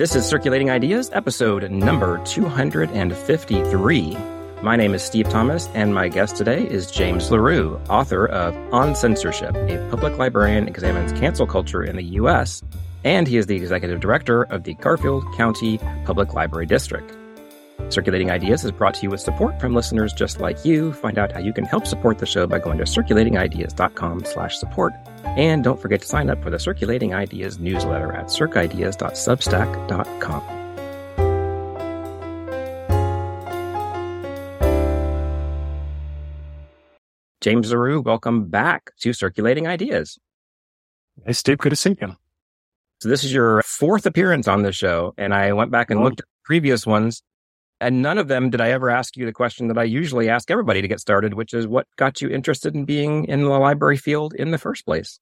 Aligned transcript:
This 0.00 0.16
is 0.16 0.24
Circulating 0.24 0.70
Ideas, 0.70 1.10
episode 1.12 1.70
number 1.70 2.24
253. 2.24 4.16
My 4.62 4.74
name 4.74 4.94
is 4.94 5.02
Steve 5.02 5.28
Thomas, 5.28 5.68
and 5.74 5.94
my 5.94 6.08
guest 6.08 6.36
today 6.36 6.66
is 6.66 6.90
James 6.90 7.30
LaRue, 7.30 7.78
author 7.90 8.24
of 8.24 8.56
On 8.72 8.96
Censorship, 8.96 9.54
a 9.54 9.86
public 9.90 10.16
librarian 10.16 10.66
examines 10.66 11.12
cancel 11.20 11.46
culture 11.46 11.84
in 11.84 11.96
the 11.96 12.02
U.S., 12.14 12.62
and 13.04 13.28
he 13.28 13.36
is 13.36 13.44
the 13.44 13.56
executive 13.56 14.00
director 14.00 14.44
of 14.44 14.64
the 14.64 14.72
Garfield 14.72 15.22
County 15.34 15.76
Public 16.06 16.32
Library 16.32 16.64
District. 16.64 17.19
Circulating 17.90 18.30
Ideas 18.30 18.64
is 18.64 18.70
brought 18.72 18.94
to 18.94 19.02
you 19.02 19.10
with 19.10 19.20
support 19.20 19.60
from 19.60 19.74
listeners 19.74 20.12
just 20.12 20.40
like 20.40 20.64
you. 20.64 20.92
Find 20.92 21.18
out 21.18 21.32
how 21.32 21.40
you 21.40 21.52
can 21.52 21.64
help 21.64 21.84
support 21.86 22.18
the 22.18 22.26
show 22.26 22.46
by 22.46 22.58
going 22.60 22.78
to 22.78 22.84
circulatingideas.com 22.84 24.24
slash 24.24 24.56
support. 24.56 24.92
And 25.24 25.62
don't 25.64 25.80
forget 25.80 26.02
to 26.02 26.06
sign 26.08 26.30
up 26.30 26.40
for 26.42 26.50
the 26.50 26.58
Circulating 26.58 27.14
Ideas 27.14 27.58
newsletter 27.58 28.12
at 28.12 28.26
circideas.substack.com. 28.26 30.42
James 37.40 37.70
LaRue, 37.72 38.02
welcome 38.02 38.46
back 38.48 38.92
to 39.00 39.12
Circulating 39.12 39.66
Ideas. 39.66 40.18
Hey, 41.24 41.32
Steve, 41.32 41.58
good 41.58 41.70
to 41.70 41.76
see 41.76 41.96
you. 42.00 42.16
So 43.00 43.08
this 43.08 43.24
is 43.24 43.32
your 43.32 43.62
fourth 43.62 44.04
appearance 44.04 44.46
on 44.46 44.62
the 44.62 44.72
show, 44.72 45.14
and 45.16 45.34
I 45.34 45.52
went 45.52 45.70
back 45.70 45.90
and 45.90 46.00
Oh. 46.00 46.04
looked 46.04 46.20
at 46.20 46.26
previous 46.44 46.86
ones 46.86 47.22
and 47.80 48.02
none 48.02 48.18
of 48.18 48.28
them 48.28 48.50
did 48.50 48.60
I 48.60 48.70
ever 48.70 48.90
ask 48.90 49.16
you 49.16 49.24
the 49.24 49.32
question 49.32 49.68
that 49.68 49.78
I 49.78 49.84
usually 49.84 50.28
ask 50.28 50.50
everybody 50.50 50.82
to 50.82 50.88
get 50.88 51.00
started, 51.00 51.34
which 51.34 51.54
is 51.54 51.66
what 51.66 51.86
got 51.96 52.20
you 52.20 52.28
interested 52.28 52.74
in 52.74 52.84
being 52.84 53.24
in 53.24 53.42
the 53.42 53.48
library 53.48 53.96
field 53.96 54.34
in 54.34 54.50
the 54.50 54.58
first 54.58 54.84
place? 54.84 55.18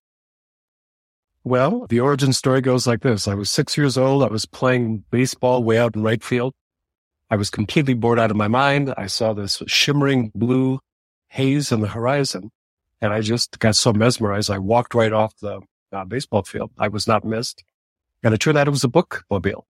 Well, 1.44 1.86
the 1.86 2.00
origin 2.00 2.32
story 2.32 2.60
goes 2.60 2.86
like 2.86 3.00
this. 3.00 3.28
I 3.28 3.34
was 3.34 3.48
six 3.48 3.76
years 3.76 3.96
old. 3.96 4.22
I 4.22 4.28
was 4.28 4.44
playing 4.44 5.04
baseball 5.10 5.62
way 5.62 5.78
out 5.78 5.96
in 5.96 6.02
right 6.02 6.22
field. 6.22 6.54
I 7.30 7.36
was 7.36 7.48
completely 7.50 7.94
bored 7.94 8.18
out 8.18 8.30
of 8.30 8.36
my 8.36 8.48
mind. 8.48 8.92
I 8.96 9.06
saw 9.06 9.32
this 9.32 9.62
shimmering 9.66 10.32
blue 10.34 10.80
haze 11.28 11.72
on 11.72 11.80
the 11.80 11.88
horizon 11.88 12.50
and 13.00 13.12
I 13.12 13.20
just 13.20 13.58
got 13.58 13.76
so 13.76 13.92
mesmerized. 13.92 14.50
I 14.50 14.58
walked 14.58 14.94
right 14.94 15.12
off 15.12 15.36
the 15.38 15.60
uh, 15.92 16.04
baseball 16.04 16.42
field. 16.42 16.72
I 16.78 16.88
was 16.88 17.06
not 17.06 17.24
missed. 17.24 17.62
And 18.22 18.34
it 18.34 18.38
turned 18.38 18.58
out 18.58 18.66
it 18.66 18.72
was 18.72 18.84
a 18.84 18.88
bookmobile. 18.88 19.62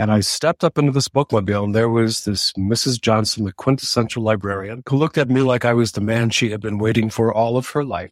And 0.00 0.10
I 0.10 0.20
stepped 0.20 0.64
up 0.64 0.78
into 0.78 0.92
this 0.92 1.08
bookmobile 1.08 1.62
and 1.62 1.74
there 1.74 1.90
was 1.90 2.24
this 2.24 2.54
Mrs. 2.54 2.98
Johnson, 2.98 3.44
the 3.44 3.52
quintessential 3.52 4.22
librarian, 4.22 4.82
who 4.88 4.96
looked 4.96 5.18
at 5.18 5.28
me 5.28 5.42
like 5.42 5.66
I 5.66 5.74
was 5.74 5.92
the 5.92 6.00
man 6.00 6.30
she 6.30 6.52
had 6.52 6.62
been 6.62 6.78
waiting 6.78 7.10
for 7.10 7.34
all 7.34 7.58
of 7.58 7.68
her 7.72 7.84
life. 7.84 8.10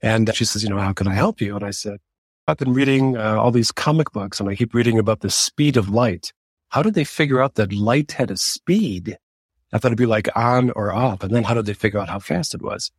And 0.00 0.34
she 0.34 0.46
says, 0.46 0.62
you 0.62 0.70
know, 0.70 0.78
how 0.78 0.94
can 0.94 1.06
I 1.06 1.12
help 1.12 1.42
you? 1.42 1.54
And 1.54 1.62
I 1.62 1.72
said, 1.72 1.98
I've 2.46 2.56
been 2.56 2.72
reading 2.72 3.18
uh, 3.18 3.36
all 3.36 3.50
these 3.50 3.70
comic 3.70 4.12
books 4.12 4.40
and 4.40 4.48
I 4.48 4.54
keep 4.54 4.72
reading 4.72 4.98
about 4.98 5.20
the 5.20 5.28
speed 5.28 5.76
of 5.76 5.90
light. 5.90 6.32
How 6.70 6.82
did 6.82 6.94
they 6.94 7.04
figure 7.04 7.42
out 7.42 7.56
that 7.56 7.70
light 7.70 8.12
had 8.12 8.30
a 8.30 8.38
speed? 8.38 9.18
I 9.74 9.76
thought 9.76 9.88
it'd 9.88 9.98
be 9.98 10.06
like 10.06 10.34
on 10.34 10.70
or 10.70 10.90
off. 10.90 11.22
And 11.22 11.34
then 11.34 11.44
how 11.44 11.52
did 11.52 11.66
they 11.66 11.74
figure 11.74 12.00
out 12.00 12.08
how 12.08 12.18
fast 12.18 12.54
it 12.54 12.62
was? 12.62 12.90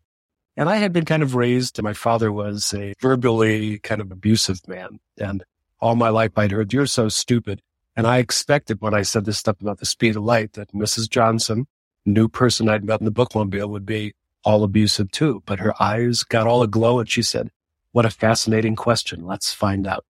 And 0.56 0.70
I 0.70 0.76
had 0.76 0.94
been 0.94 1.06
kind 1.06 1.24
of 1.24 1.34
raised, 1.34 1.82
my 1.82 1.94
father 1.94 2.32
was 2.32 2.72
a 2.72 2.94
verbally 3.02 3.80
kind 3.80 4.00
of 4.00 4.12
abusive 4.12 4.60
man. 4.68 5.00
And 5.20 5.44
all 5.80 5.96
my 5.96 6.10
life 6.10 6.34
I'd 6.38 6.52
heard, 6.52 6.72
you're 6.72 6.86
so 6.86 7.10
stupid. 7.10 7.64
And 8.00 8.08
I 8.08 8.20
expected 8.20 8.80
when 8.80 8.94
I 8.94 9.02
said 9.02 9.26
this 9.26 9.40
stuff 9.40 9.60
about 9.60 9.80
the 9.80 9.86
speed 9.86 10.16
of 10.16 10.24
light 10.24 10.54
that 10.54 10.72
Mrs. 10.72 11.10
Johnson, 11.10 11.68
new 12.06 12.30
person 12.30 12.70
I'd 12.70 12.86
met 12.86 13.02
in 13.02 13.06
the 13.06 13.12
bookmobile, 13.12 13.68
would 13.68 13.86
be 13.86 14.14
all 14.46 14.64
abusive 14.64 15.12
too. 15.12 15.44
But 15.46 15.60
her 15.60 15.74
eyes 15.84 16.24
got 16.24 16.48
all 16.48 16.64
aglow 16.64 17.00
and 17.00 17.10
she 17.10 17.22
said, 17.22 17.50
what 17.92 18.06
a 18.06 18.10
fascinating 18.10 18.78
question. 18.78 19.26
Let's 19.26 19.52
find 19.52 19.86
out. 19.86 20.06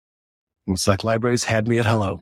And 0.65 0.75
it's 0.75 0.87
like 0.87 1.03
libraries 1.03 1.43
had 1.43 1.67
me 1.67 1.77
at 1.77 1.85
hello. 1.85 2.21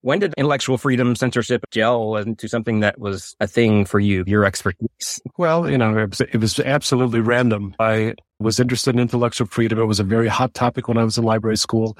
When 0.00 0.18
did 0.18 0.34
intellectual 0.36 0.76
freedom 0.76 1.14
censorship 1.14 1.64
gel 1.70 2.16
into 2.16 2.48
something 2.48 2.80
that 2.80 2.98
was 2.98 3.36
a 3.38 3.46
thing 3.46 3.84
for 3.84 4.00
you, 4.00 4.24
your 4.26 4.44
expertise? 4.44 5.20
Well, 5.38 5.70
you 5.70 5.78
know, 5.78 5.96
it 5.96 6.10
was, 6.10 6.20
it 6.20 6.38
was 6.38 6.58
absolutely 6.58 7.20
random. 7.20 7.76
I 7.78 8.16
was 8.40 8.58
interested 8.58 8.96
in 8.96 9.00
intellectual 9.00 9.46
freedom. 9.46 9.78
It 9.78 9.84
was 9.84 10.00
a 10.00 10.04
very 10.04 10.26
hot 10.26 10.52
topic 10.54 10.88
when 10.88 10.98
I 10.98 11.04
was 11.04 11.16
in 11.16 11.22
library 11.22 11.58
school. 11.58 11.96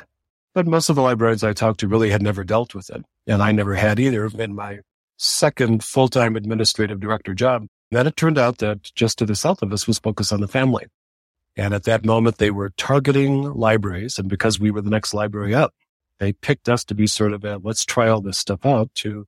But 0.56 0.66
most 0.66 0.88
of 0.88 0.96
the 0.96 1.02
librarians 1.02 1.44
I 1.44 1.52
talked 1.52 1.80
to 1.80 1.86
really 1.86 2.08
had 2.08 2.22
never 2.22 2.42
dealt 2.42 2.74
with 2.74 2.88
it. 2.88 3.04
And 3.26 3.42
I 3.42 3.52
never 3.52 3.74
had 3.74 4.00
either 4.00 4.24
in 4.24 4.54
my 4.54 4.78
second 5.18 5.84
full-time 5.84 6.34
administrative 6.34 6.98
director 6.98 7.34
job. 7.34 7.66
Then 7.90 8.06
it 8.06 8.16
turned 8.16 8.38
out 8.38 8.56
that 8.58 8.90
just 8.94 9.18
to 9.18 9.26
the 9.26 9.34
south 9.34 9.60
of 9.60 9.70
us 9.70 9.86
was 9.86 9.98
Focus 9.98 10.32
on 10.32 10.40
the 10.40 10.48
Family. 10.48 10.86
And 11.56 11.74
at 11.74 11.84
that 11.84 12.06
moment, 12.06 12.38
they 12.38 12.50
were 12.50 12.70
targeting 12.78 13.52
libraries. 13.52 14.18
And 14.18 14.30
because 14.30 14.58
we 14.58 14.70
were 14.70 14.80
the 14.80 14.88
next 14.88 15.12
library 15.12 15.54
up, 15.54 15.74
they 16.20 16.32
picked 16.32 16.70
us 16.70 16.86
to 16.86 16.94
be 16.94 17.06
sort 17.06 17.34
of 17.34 17.44
a, 17.44 17.58
let's 17.62 17.84
try 17.84 18.08
all 18.08 18.22
this 18.22 18.38
stuff 18.38 18.64
out 18.64 18.88
to 18.94 19.26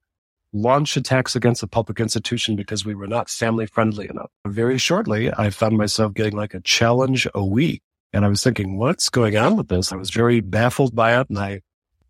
launch 0.54 0.96
attacks 0.96 1.36
against 1.36 1.62
a 1.62 1.66
public 1.66 2.00
institution 2.00 2.56
because 2.56 2.86
we 2.86 2.94
were 2.94 3.06
not 3.06 3.28
family 3.28 3.66
friendly 3.66 4.08
enough. 4.08 4.30
Very 4.46 4.78
shortly, 4.78 5.30
I 5.30 5.50
found 5.50 5.76
myself 5.76 6.14
getting 6.14 6.38
like 6.38 6.54
a 6.54 6.60
challenge 6.60 7.28
a 7.34 7.44
week. 7.44 7.82
And 8.12 8.24
I 8.24 8.28
was 8.28 8.42
thinking, 8.42 8.78
what's 8.78 9.08
going 9.10 9.36
on 9.36 9.56
with 9.56 9.68
this? 9.68 9.92
I 9.92 9.96
was 9.96 10.10
very 10.10 10.40
baffled 10.40 10.94
by 10.94 11.18
it. 11.20 11.28
And 11.28 11.38
I 11.38 11.60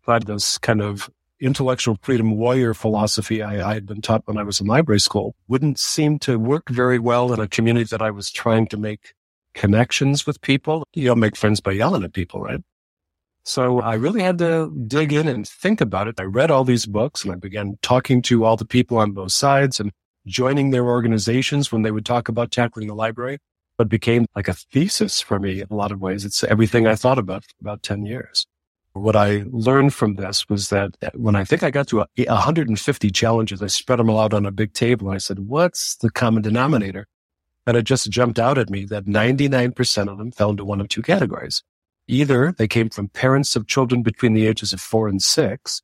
thought 0.03 0.25
this 0.25 0.57
kind 0.57 0.81
of 0.81 1.09
intellectual 1.39 1.97
freedom 2.01 2.37
warrior 2.37 2.73
philosophy 2.73 3.41
I, 3.41 3.69
I, 3.69 3.73
had 3.73 3.85
been 3.85 4.01
taught 4.01 4.23
when 4.25 4.37
I 4.37 4.43
was 4.43 4.59
in 4.59 4.67
library 4.67 4.99
school 4.99 5.35
wouldn't 5.47 5.79
seem 5.79 6.19
to 6.19 6.37
work 6.37 6.69
very 6.69 6.99
well 6.99 7.31
in 7.31 7.39
a 7.39 7.47
community 7.47 7.85
that 7.91 8.01
I 8.01 8.11
was 8.11 8.29
trying 8.29 8.67
to 8.67 8.77
make 8.77 9.13
connections 9.53 10.25
with 10.25 10.41
people. 10.41 10.83
You 10.93 11.05
don't 11.05 11.19
make 11.19 11.37
friends 11.37 11.61
by 11.61 11.71
yelling 11.71 12.03
at 12.03 12.13
people, 12.13 12.41
right? 12.41 12.61
So 13.43 13.79
I 13.79 13.95
really 13.95 14.21
had 14.21 14.37
to 14.39 14.71
dig 14.87 15.13
in 15.13 15.27
and 15.27 15.47
think 15.47 15.81
about 15.81 16.07
it. 16.07 16.19
I 16.19 16.23
read 16.23 16.51
all 16.51 16.63
these 16.63 16.85
books 16.85 17.23
and 17.23 17.33
I 17.33 17.35
began 17.35 17.77
talking 17.81 18.21
to 18.23 18.43
all 18.43 18.57
the 18.57 18.65
people 18.65 18.97
on 18.97 19.13
both 19.13 19.31
sides 19.31 19.79
and 19.79 19.91
joining 20.27 20.69
their 20.69 20.85
organizations 20.85 21.71
when 21.71 21.81
they 21.81 21.91
would 21.91 22.05
talk 22.05 22.29
about 22.29 22.51
tackling 22.51 22.87
the 22.87 22.95
library. 22.95 23.39
But 23.79 23.87
became 23.87 24.25
like 24.35 24.49
a 24.49 24.53
thesis 24.53 25.21
for 25.21 25.39
me 25.39 25.61
in 25.61 25.67
a 25.71 25.75
lot 25.75 25.93
of 25.93 26.01
ways. 26.01 26.25
It's 26.25 26.43
everything 26.43 26.85
I 26.85 26.95
thought 26.95 27.17
about 27.17 27.45
for 27.45 27.53
about 27.61 27.81
10 27.81 28.05
years. 28.05 28.45
What 28.91 29.15
I 29.15 29.45
learned 29.47 29.93
from 29.93 30.15
this 30.15 30.49
was 30.49 30.67
that 30.67 30.97
when 31.13 31.37
I 31.37 31.45
think 31.45 31.63
I 31.63 31.71
got 31.71 31.87
to 31.87 32.05
150 32.17 33.09
challenges, 33.11 33.63
I 33.63 33.67
spread 33.67 33.99
them 33.99 34.09
all 34.09 34.19
out 34.19 34.33
on 34.33 34.45
a 34.45 34.51
big 34.51 34.73
table. 34.73 35.07
And 35.07 35.15
I 35.15 35.19
said, 35.19 35.39
what's 35.47 35.95
the 35.95 36.11
common 36.11 36.43
denominator? 36.43 37.07
And 37.65 37.77
it 37.77 37.83
just 37.83 38.09
jumped 38.09 38.37
out 38.37 38.57
at 38.57 38.69
me 38.69 38.83
that 38.85 39.05
99% 39.05 40.11
of 40.11 40.17
them 40.17 40.31
fell 40.33 40.49
into 40.49 40.65
one 40.65 40.81
of 40.81 40.89
two 40.89 41.01
categories. 41.01 41.63
Either 42.07 42.53
they 42.57 42.67
came 42.67 42.89
from 42.89 43.07
parents 43.07 43.55
of 43.55 43.67
children 43.67 44.03
between 44.03 44.33
the 44.33 44.45
ages 44.45 44.73
of 44.73 44.81
four 44.81 45.07
and 45.07 45.21
six, 45.21 45.81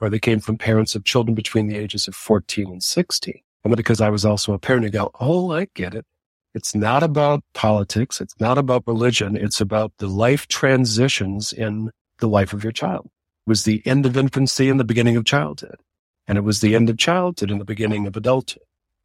or 0.00 0.08
they 0.08 0.18
came 0.18 0.40
from 0.40 0.56
parents 0.56 0.94
of 0.94 1.04
children 1.04 1.34
between 1.34 1.66
the 1.66 1.76
ages 1.76 2.08
of 2.08 2.14
14 2.14 2.68
and 2.68 2.82
16. 2.82 3.34
And 3.64 3.76
because 3.76 4.00
I 4.00 4.08
was 4.08 4.24
also 4.24 4.54
a 4.54 4.58
parent, 4.58 4.86
I 4.86 4.88
go, 4.88 5.10
oh, 5.20 5.52
I 5.52 5.66
get 5.74 5.94
it. 5.94 6.06
It's 6.54 6.74
not 6.74 7.02
about 7.02 7.42
politics. 7.52 8.20
It's 8.20 8.38
not 8.38 8.58
about 8.58 8.84
religion. 8.86 9.36
It's 9.36 9.60
about 9.60 9.92
the 9.98 10.06
life 10.06 10.46
transitions 10.46 11.52
in 11.52 11.90
the 12.18 12.28
life 12.28 12.52
of 12.52 12.62
your 12.62 12.72
child. 12.72 13.06
It 13.46 13.50
was 13.50 13.64
the 13.64 13.82
end 13.84 14.06
of 14.06 14.16
infancy 14.16 14.70
and 14.70 14.78
the 14.78 14.84
beginning 14.84 15.16
of 15.16 15.24
childhood. 15.24 15.76
And 16.26 16.38
it 16.38 16.42
was 16.42 16.60
the 16.60 16.74
end 16.74 16.88
of 16.88 16.96
childhood 16.96 17.50
and 17.50 17.60
the 17.60 17.64
beginning 17.64 18.06
of 18.06 18.16
adulthood. 18.16 18.62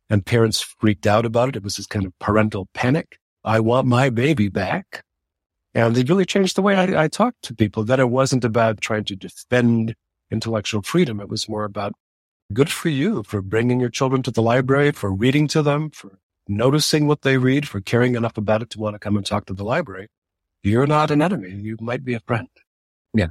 And 0.09 0.25
parents 0.25 0.61
freaked 0.61 1.07
out 1.07 1.25
about 1.25 1.49
it. 1.49 1.55
It 1.57 1.63
was 1.63 1.77
this 1.77 1.87
kind 1.87 2.05
of 2.05 2.17
parental 2.19 2.67
panic. 2.73 3.17
I 3.43 3.59
want 3.59 3.87
my 3.87 4.09
baby 4.09 4.47
back. 4.47 5.03
And 5.73 5.97
it 5.97 6.09
really 6.09 6.25
changed 6.25 6.55
the 6.55 6.61
way 6.61 6.75
I, 6.75 7.03
I 7.03 7.07
talked 7.07 7.43
to 7.43 7.55
people 7.55 7.83
that 7.85 7.99
it 7.99 8.09
wasn't 8.09 8.43
about 8.43 8.81
trying 8.81 9.05
to 9.05 9.15
defend 9.15 9.95
intellectual 10.31 10.81
freedom. 10.81 11.19
It 11.19 11.29
was 11.29 11.49
more 11.49 11.63
about 11.63 11.93
good 12.53 12.71
for 12.71 12.89
you 12.89 13.23
for 13.23 13.41
bringing 13.41 13.79
your 13.79 13.89
children 13.89 14.23
to 14.23 14.31
the 14.31 14.41
library, 14.41 14.91
for 14.91 15.11
reading 15.11 15.47
to 15.49 15.61
them, 15.61 15.91
for 15.91 16.17
noticing 16.49 17.07
what 17.07 17.21
they 17.21 17.37
read, 17.37 17.67
for 17.67 17.79
caring 17.79 18.15
enough 18.15 18.37
about 18.37 18.61
it 18.61 18.69
to 18.71 18.79
want 18.79 18.95
to 18.95 18.99
come 18.99 19.15
and 19.15 19.25
talk 19.25 19.45
to 19.45 19.53
the 19.53 19.63
library. 19.63 20.07
You're 20.63 20.87
not 20.87 21.11
an 21.11 21.21
enemy. 21.21 21.51
You 21.51 21.77
might 21.79 22.03
be 22.03 22.15
a 22.15 22.19
friend. 22.19 22.49
Yeah. 23.13 23.27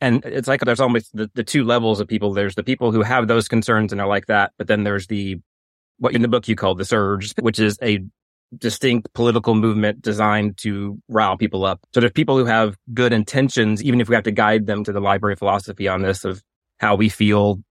And 0.00 0.24
it's 0.24 0.48
like 0.48 0.60
there's 0.60 0.80
almost 0.80 1.14
the, 1.14 1.30
the 1.34 1.44
two 1.44 1.64
levels 1.64 2.00
of 2.00 2.08
people. 2.08 2.32
There's 2.32 2.54
the 2.54 2.64
people 2.64 2.92
who 2.92 3.02
have 3.02 3.28
those 3.28 3.46
concerns 3.48 3.92
and 3.92 4.00
are 4.00 4.08
like 4.08 4.26
that, 4.26 4.52
but 4.58 4.66
then 4.66 4.84
there's 4.84 5.06
the 5.06 5.40
what 5.98 6.14
in 6.14 6.22
the 6.22 6.28
book 6.28 6.48
you 6.48 6.56
call 6.56 6.74
the 6.74 6.84
surge, 6.84 7.32
which 7.40 7.58
is 7.58 7.78
a 7.82 8.04
distinct 8.56 9.12
political 9.14 9.54
movement 9.54 10.02
designed 10.02 10.56
to 10.58 11.00
rile 11.08 11.36
people 11.36 11.64
up. 11.64 11.80
So 11.94 12.00
there's 12.00 12.12
people 12.12 12.36
who 12.36 12.44
have 12.44 12.76
good 12.92 13.12
intentions, 13.12 13.82
even 13.82 14.00
if 14.00 14.08
we 14.08 14.14
have 14.14 14.24
to 14.24 14.30
guide 14.30 14.66
them 14.66 14.84
to 14.84 14.92
the 14.92 15.00
library 15.00 15.36
philosophy 15.36 15.88
on 15.88 16.02
this 16.02 16.24
of 16.24 16.42
how 16.78 16.94
we 16.94 17.08
feel 17.08 17.62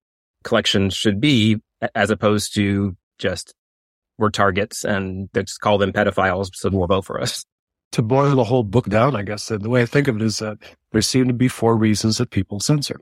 collections 0.44 0.96
should 0.96 1.22
be, 1.22 1.62
as 1.94 2.10
opposed 2.10 2.56
to 2.56 2.98
just 3.20 3.54
we're 4.18 4.30
targets 4.30 4.84
and 4.84 5.30
let's 5.34 5.58
call 5.58 5.78
them 5.78 5.92
pedophiles, 5.92 6.50
so 6.54 6.70
they'll 6.70 6.88
vote 6.88 7.06
for 7.06 7.22
us. 7.22 7.46
To 7.94 8.02
boil 8.02 8.36
the 8.36 8.44
whole 8.44 8.64
book 8.64 8.88
down, 8.88 9.16
I 9.16 9.24
guess 9.24 9.50
uh, 9.50 9.58
the 9.58 9.70
way 9.70 9.82
I 9.82 9.86
think 9.86 10.08
of 10.08 10.18
it 10.18 10.22
is 10.22 10.40
that 10.40 10.58
there 10.92 11.02
seem 11.02 11.28
to 11.28 11.34
be 11.34 11.48
four 11.48 11.78
reasons 11.78 12.18
that 12.18 12.32
people 12.32 12.60
censor. 12.60 13.00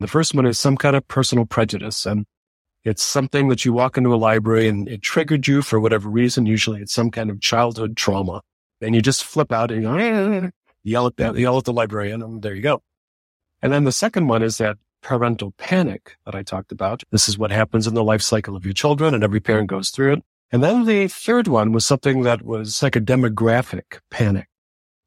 The 0.00 0.06
first 0.06 0.34
one 0.34 0.46
is 0.46 0.58
some 0.58 0.76
kind 0.76 0.96
of 0.96 1.06
personal 1.08 1.46
prejudice. 1.46 2.04
And 2.04 2.26
it's 2.84 3.02
something 3.02 3.48
that 3.48 3.64
you 3.64 3.72
walk 3.72 3.96
into 3.96 4.14
a 4.14 4.16
library 4.16 4.68
and 4.68 4.88
it 4.88 5.02
triggered 5.02 5.46
you 5.46 5.62
for 5.62 5.80
whatever 5.80 6.08
reason. 6.08 6.46
Usually 6.46 6.80
it's 6.82 6.92
some 6.92 7.10
kind 7.10 7.30
of 7.30 7.40
childhood 7.40 7.96
trauma. 7.96 8.42
And 8.80 8.94
you 8.94 9.00
just 9.00 9.24
flip 9.24 9.50
out 9.52 9.70
and 9.70 9.82
go, 9.82 9.94
eh, 9.94 10.50
yell 10.82 11.06
at, 11.06 11.36
yell 11.36 11.56
at 11.56 11.64
the 11.64 11.72
librarian 11.72 12.22
and 12.22 12.42
there 12.42 12.54
you 12.54 12.60
go. 12.60 12.82
And 13.62 13.72
then 13.72 13.84
the 13.84 13.92
second 13.92 14.26
one 14.26 14.42
is 14.42 14.58
that 14.58 14.76
parental 15.02 15.52
panic 15.56 16.16
that 16.26 16.34
I 16.34 16.42
talked 16.42 16.72
about. 16.72 17.02
This 17.10 17.28
is 17.28 17.38
what 17.38 17.50
happens 17.50 17.86
in 17.86 17.94
the 17.94 18.04
life 18.04 18.20
cycle 18.20 18.56
of 18.56 18.66
your 18.66 18.74
children 18.74 19.14
and 19.14 19.24
every 19.24 19.40
parent 19.40 19.68
goes 19.68 19.90
through 19.90 20.14
it. 20.14 20.22
And 20.54 20.62
then 20.62 20.84
the 20.84 21.08
third 21.08 21.48
one 21.48 21.72
was 21.72 21.84
something 21.84 22.22
that 22.22 22.42
was 22.42 22.80
like 22.80 22.94
a 22.94 23.00
demographic 23.00 23.98
panic. 24.08 24.46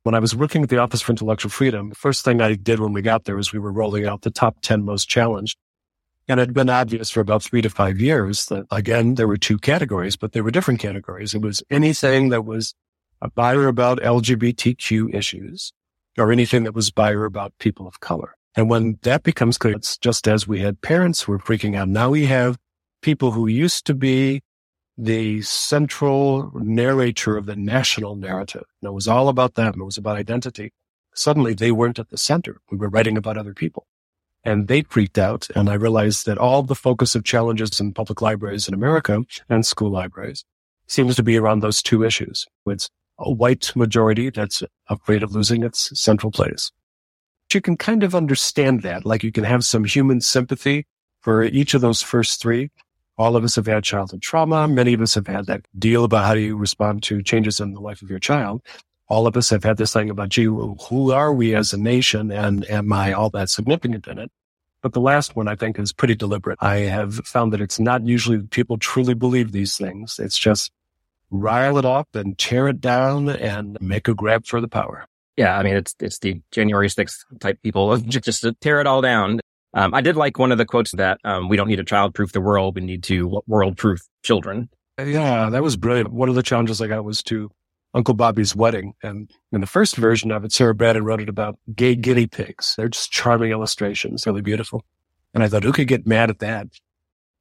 When 0.04 0.14
I 0.14 0.20
was 0.20 0.36
working 0.36 0.62
at 0.62 0.68
the 0.68 0.80
Office 0.80 1.02
for 1.02 1.14
Intellectual 1.14 1.50
Freedom, 1.50 1.88
the 1.88 1.96
first 1.96 2.26
thing 2.26 2.42
I 2.42 2.56
did 2.56 2.82
when 2.82 2.92
we 2.92 3.02
got 3.02 3.24
there 3.24 3.38
was 3.38 3.54
we 3.54 3.60
were 3.60 3.72
rolling 3.72 4.06
out 4.06 4.24
the 4.24 4.30
top 4.30 4.58
10 4.62 4.84
most 4.84 5.08
challenged. 5.08 5.58
And 6.28 6.42
it 6.42 6.48
had 6.48 6.54
been 6.54 6.70
obvious 6.70 7.10
for 7.10 7.22
about 7.22 7.44
three 7.44 7.62
to 7.62 7.70
five 7.70 8.02
years 8.02 8.48
that 8.48 8.66
again, 8.72 9.16
there 9.16 9.30
were 9.30 9.38
two 9.38 9.58
categories, 9.58 10.18
but 10.18 10.34
there 10.34 10.44
were 10.44 10.52
different 10.52 10.82
categories. 10.82 11.34
It 11.34 11.42
was 11.42 11.64
anything 11.70 12.28
that 12.28 12.44
was 12.44 12.76
a 13.22 13.30
by 13.30 13.56
or 13.56 13.70
about 13.70 14.02
LGBTQ 14.02 15.16
issues 15.16 15.72
or 16.18 16.34
anything 16.34 16.66
that 16.66 16.76
was 16.76 16.92
by 16.92 17.14
or 17.14 17.24
about 17.24 17.54
people 17.58 17.88
of 17.88 18.02
color. 18.02 18.36
And 18.58 18.70
when 18.70 19.00
that 19.04 19.24
becomes 19.24 19.58
clear, 19.58 19.76
it's 19.76 19.98
just 19.98 20.28
as 20.28 20.46
we 20.46 20.60
had 20.60 20.82
parents 20.82 21.22
who 21.22 21.32
were 21.32 21.40
freaking 21.40 21.78
out. 21.78 21.88
Now 21.88 22.10
we 22.10 22.26
have 22.26 22.58
people 23.02 23.32
who 23.32 23.48
used 23.48 23.86
to 23.86 23.94
be 23.94 24.42
the 24.98 25.42
central 25.42 26.52
narrator 26.56 27.38
of 27.38 27.46
the 27.46 27.56
national 27.56 28.16
narrative. 28.16 28.64
And 28.82 28.90
it 28.90 28.94
was 28.94 29.08
all 29.08 29.30
about 29.30 29.56
them. 29.56 29.76
It 29.80 29.86
was 29.86 29.98
about 29.98 30.18
identity. 30.18 30.74
Suddenly 31.14 31.54
they 31.54 31.72
weren't 31.72 32.00
at 32.00 32.10
the 32.10 32.18
center. 32.18 32.62
We 32.72 32.78
were 32.78 32.90
writing 32.90 33.18
about 33.18 33.38
other 33.38 33.54
people 33.54 33.88
and 34.48 34.70
they 34.70 34.82
freaked 34.84 35.18
out. 35.18 35.50
And 35.56 35.70
I 35.70 35.74
realized 35.74 36.26
that 36.26 36.38
all 36.38 36.64
the 36.64 36.74
focus 36.74 37.16
of 37.16 37.26
challenges 37.26 37.82
in 37.82 37.94
public 37.94 38.22
libraries 38.22 38.68
in 38.68 38.74
America 38.74 39.24
and 39.50 39.66
school 39.66 39.92
libraries 39.92 40.46
seems 40.88 41.18
to 41.18 41.24
be 41.24 41.38
around 41.38 41.60
those 41.60 41.84
two 41.84 42.04
issues. 42.04 42.46
It's 42.66 42.90
a 43.20 43.30
white 43.30 43.76
majority 43.76 44.30
that's 44.30 44.64
afraid 44.88 45.22
of 45.22 45.34
losing 45.34 45.64
its 45.64 46.00
central 46.00 46.32
place. 46.32 46.72
You 47.54 47.60
can 47.60 47.76
kind 47.76 48.04
of 48.04 48.16
understand 48.16 48.84
that, 48.84 49.06
like 49.06 49.24
you 49.24 49.34
can 49.34 49.44
have 49.44 49.66
some 49.66 49.84
human 49.84 50.22
sympathy 50.22 50.86
for 51.20 51.44
each 51.44 51.74
of 51.74 51.82
those 51.82 52.02
first 52.02 52.42
three. 52.42 52.72
All 53.18 53.36
of 53.36 53.44
us 53.44 53.56
have 53.56 53.66
had 53.66 53.84
childhood 53.84 54.22
trauma. 54.22 54.68
Many 54.68 54.94
of 54.94 55.02
us 55.02 55.16
have 55.16 55.28
had 55.28 55.48
that 55.48 55.66
deal 55.78 56.04
about 56.04 56.26
how 56.26 56.34
do 56.36 56.40
you 56.40 56.56
respond 56.56 57.04
to 57.04 57.24
changes 57.24 57.60
in 57.60 57.74
the 57.74 57.80
life 57.80 58.02
of 58.02 58.10
your 58.10 58.20
child. 58.20 58.62
All 59.10 59.26
of 59.26 59.36
us 59.36 59.50
have 59.50 59.64
had 59.64 59.78
this 59.78 59.94
thing 59.94 60.10
about, 60.10 60.30
gee, 60.30 60.44
who 60.44 61.12
are 61.12 61.34
we 61.34 61.56
as 61.56 61.74
a 61.74 61.78
nation 61.78 62.32
and 62.32 62.70
am 62.70 62.92
I 62.94 63.14
all 63.14 63.30
that 63.32 63.50
significant 63.50 64.08
in 64.08 64.20
it? 64.20 64.32
But 64.82 64.94
the 64.94 65.02
last 65.02 65.36
one 65.36 65.48
I 65.48 65.56
think 65.56 65.80
is 65.80 65.92
pretty 65.92 66.16
deliberate. 66.16 66.60
I 66.62 66.78
have 66.80 67.16
found 67.26 67.54
that 67.54 67.62
it's 67.62 67.80
not 67.80 68.06
usually 68.06 68.40
people 68.44 68.78
truly 68.78 69.16
believe 69.16 69.52
these 69.52 69.78
things. 69.78 70.20
It's 70.20 70.38
just 70.38 70.72
rile 71.32 71.78
it 71.78 71.86
up 71.86 72.08
and 72.14 72.38
tear 72.38 72.68
it 72.68 72.80
down 72.80 73.30
and 73.30 73.78
make 73.82 74.08
a 74.08 74.14
grab 74.14 74.46
for 74.46 74.62
the 74.62 74.68
power. 74.68 75.06
Yeah, 75.36 75.58
I 75.58 75.64
mean 75.64 75.76
it's 75.76 75.96
it's 76.00 76.20
the 76.20 76.42
January 76.52 76.90
6th 76.90 77.18
type 77.40 77.62
people 77.62 77.98
just 77.98 78.42
to 78.42 78.54
tear 78.54 78.80
it 78.82 78.88
all 78.88 79.02
down. 79.02 79.40
Um, 79.74 79.94
I 79.94 80.02
did 80.02 80.16
like 80.16 80.40
one 80.40 80.52
of 80.52 80.58
the 80.58 80.66
quotes 80.66 80.92
that 80.94 81.20
um, 81.24 81.50
we 81.50 81.58
don't 81.58 81.68
need 81.68 81.76
to 81.76 81.84
child 81.84 82.16
proof 82.16 82.32
the 82.32 82.42
world, 82.42 82.76
we 82.76 82.82
need 82.82 83.04
to 83.04 83.42
world 83.48 83.78
proof 83.78 84.00
children. 84.24 84.70
Yeah, 84.98 85.50
that 85.50 85.62
was 85.62 85.78
brilliant. 85.78 86.12
One 86.12 86.30
of 86.30 86.36
the 86.36 86.44
challenges 86.44 86.82
I 86.82 86.88
got 86.88 87.04
was 87.04 87.22
to 87.24 87.52
Uncle 87.94 88.14
Bobby's 88.14 88.56
wedding. 88.56 88.94
And 89.04 89.30
in 89.52 89.62
the 89.62 89.68
first 89.68 89.96
version 89.96 90.32
of 90.32 90.44
it, 90.44 90.52
Sarah 90.52 90.76
Brannen 90.76 91.04
wrote 91.04 91.22
it 91.22 91.30
about 91.30 91.58
gay 91.76 91.96
guinea 91.96 92.28
pigs. 92.28 92.74
They're 92.78 92.90
just 92.90 93.12
charming 93.12 93.52
illustrations, 93.52 94.26
really 94.26 94.42
beautiful. 94.42 94.84
And 95.34 95.44
I 95.44 95.48
thought, 95.48 95.64
who 95.64 95.72
could 95.72 95.88
get 95.88 96.08
mad 96.08 96.30
at 96.30 96.40
that? 96.40 96.68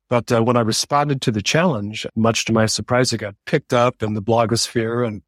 But 0.08 0.30
uh, 0.30 0.42
when 0.42 0.56
I 0.56 0.60
responded 0.60 1.20
to 1.22 1.30
the 1.30 1.42
challenge, 1.42 2.06
much 2.14 2.44
to 2.44 2.52
my 2.52 2.66
surprise, 2.66 3.12
it 3.12 3.18
got 3.18 3.34
picked 3.44 3.72
up 3.72 4.02
in 4.02 4.14
the 4.14 4.22
blogosphere 4.22 5.06
and 5.06 5.22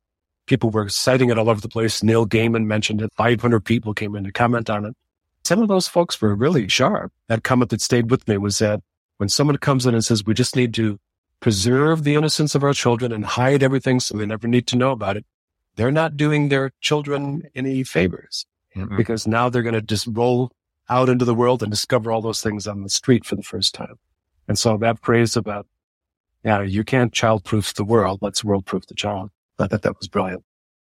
people 0.46 0.70
were 0.70 0.88
citing 0.88 1.30
it 1.30 1.38
all 1.38 1.50
over 1.50 1.60
the 1.60 1.68
place. 1.68 2.02
Neil 2.02 2.26
Gaiman 2.26 2.64
mentioned 2.64 3.02
it. 3.02 3.12
500 3.16 3.64
people 3.64 3.92
came 3.92 4.14
in 4.14 4.24
to 4.24 4.32
comment 4.32 4.70
on 4.70 4.84
it. 4.84 4.94
Some 5.48 5.62
of 5.62 5.68
those 5.68 5.88
folks 5.88 6.20
were 6.20 6.34
really 6.34 6.68
sharp. 6.68 7.10
That 7.28 7.42
comment 7.42 7.70
that 7.70 7.80
stayed 7.80 8.10
with 8.10 8.28
me 8.28 8.36
was 8.36 8.58
that 8.58 8.82
when 9.16 9.30
someone 9.30 9.56
comes 9.56 9.86
in 9.86 9.94
and 9.94 10.04
says, 10.04 10.26
we 10.26 10.34
just 10.34 10.54
need 10.54 10.74
to 10.74 10.98
preserve 11.40 12.04
the 12.04 12.16
innocence 12.16 12.54
of 12.54 12.62
our 12.62 12.74
children 12.74 13.12
and 13.12 13.24
hide 13.24 13.62
everything 13.62 13.98
so 13.98 14.18
they 14.18 14.26
never 14.26 14.46
need 14.46 14.66
to 14.66 14.76
know 14.76 14.90
about 14.90 15.16
it, 15.16 15.24
they're 15.76 15.90
not 15.90 16.18
doing 16.18 16.50
their 16.50 16.72
children 16.82 17.44
any 17.54 17.82
favors 17.82 18.44
mm-hmm. 18.76 18.94
because 18.94 19.26
now 19.26 19.48
they're 19.48 19.62
going 19.62 19.72
to 19.72 19.80
just 19.80 20.06
roll 20.08 20.52
out 20.90 21.08
into 21.08 21.24
the 21.24 21.34
world 21.34 21.62
and 21.62 21.70
discover 21.70 22.12
all 22.12 22.20
those 22.20 22.42
things 22.42 22.66
on 22.66 22.82
the 22.82 22.90
street 22.90 23.24
for 23.24 23.34
the 23.34 23.42
first 23.42 23.74
time. 23.74 23.94
And 24.48 24.58
so 24.58 24.76
that 24.76 25.02
phrase 25.02 25.34
about, 25.34 25.66
yeah, 26.44 26.60
you 26.60 26.84
can't 26.84 27.10
childproof 27.10 27.72
the 27.72 27.84
world. 27.84 28.18
Let's 28.20 28.44
world-proof 28.44 28.86
the 28.86 28.94
child. 28.94 29.30
I 29.58 29.66
thought 29.66 29.80
that 29.80 29.96
was 29.98 30.08
brilliant. 30.08 30.44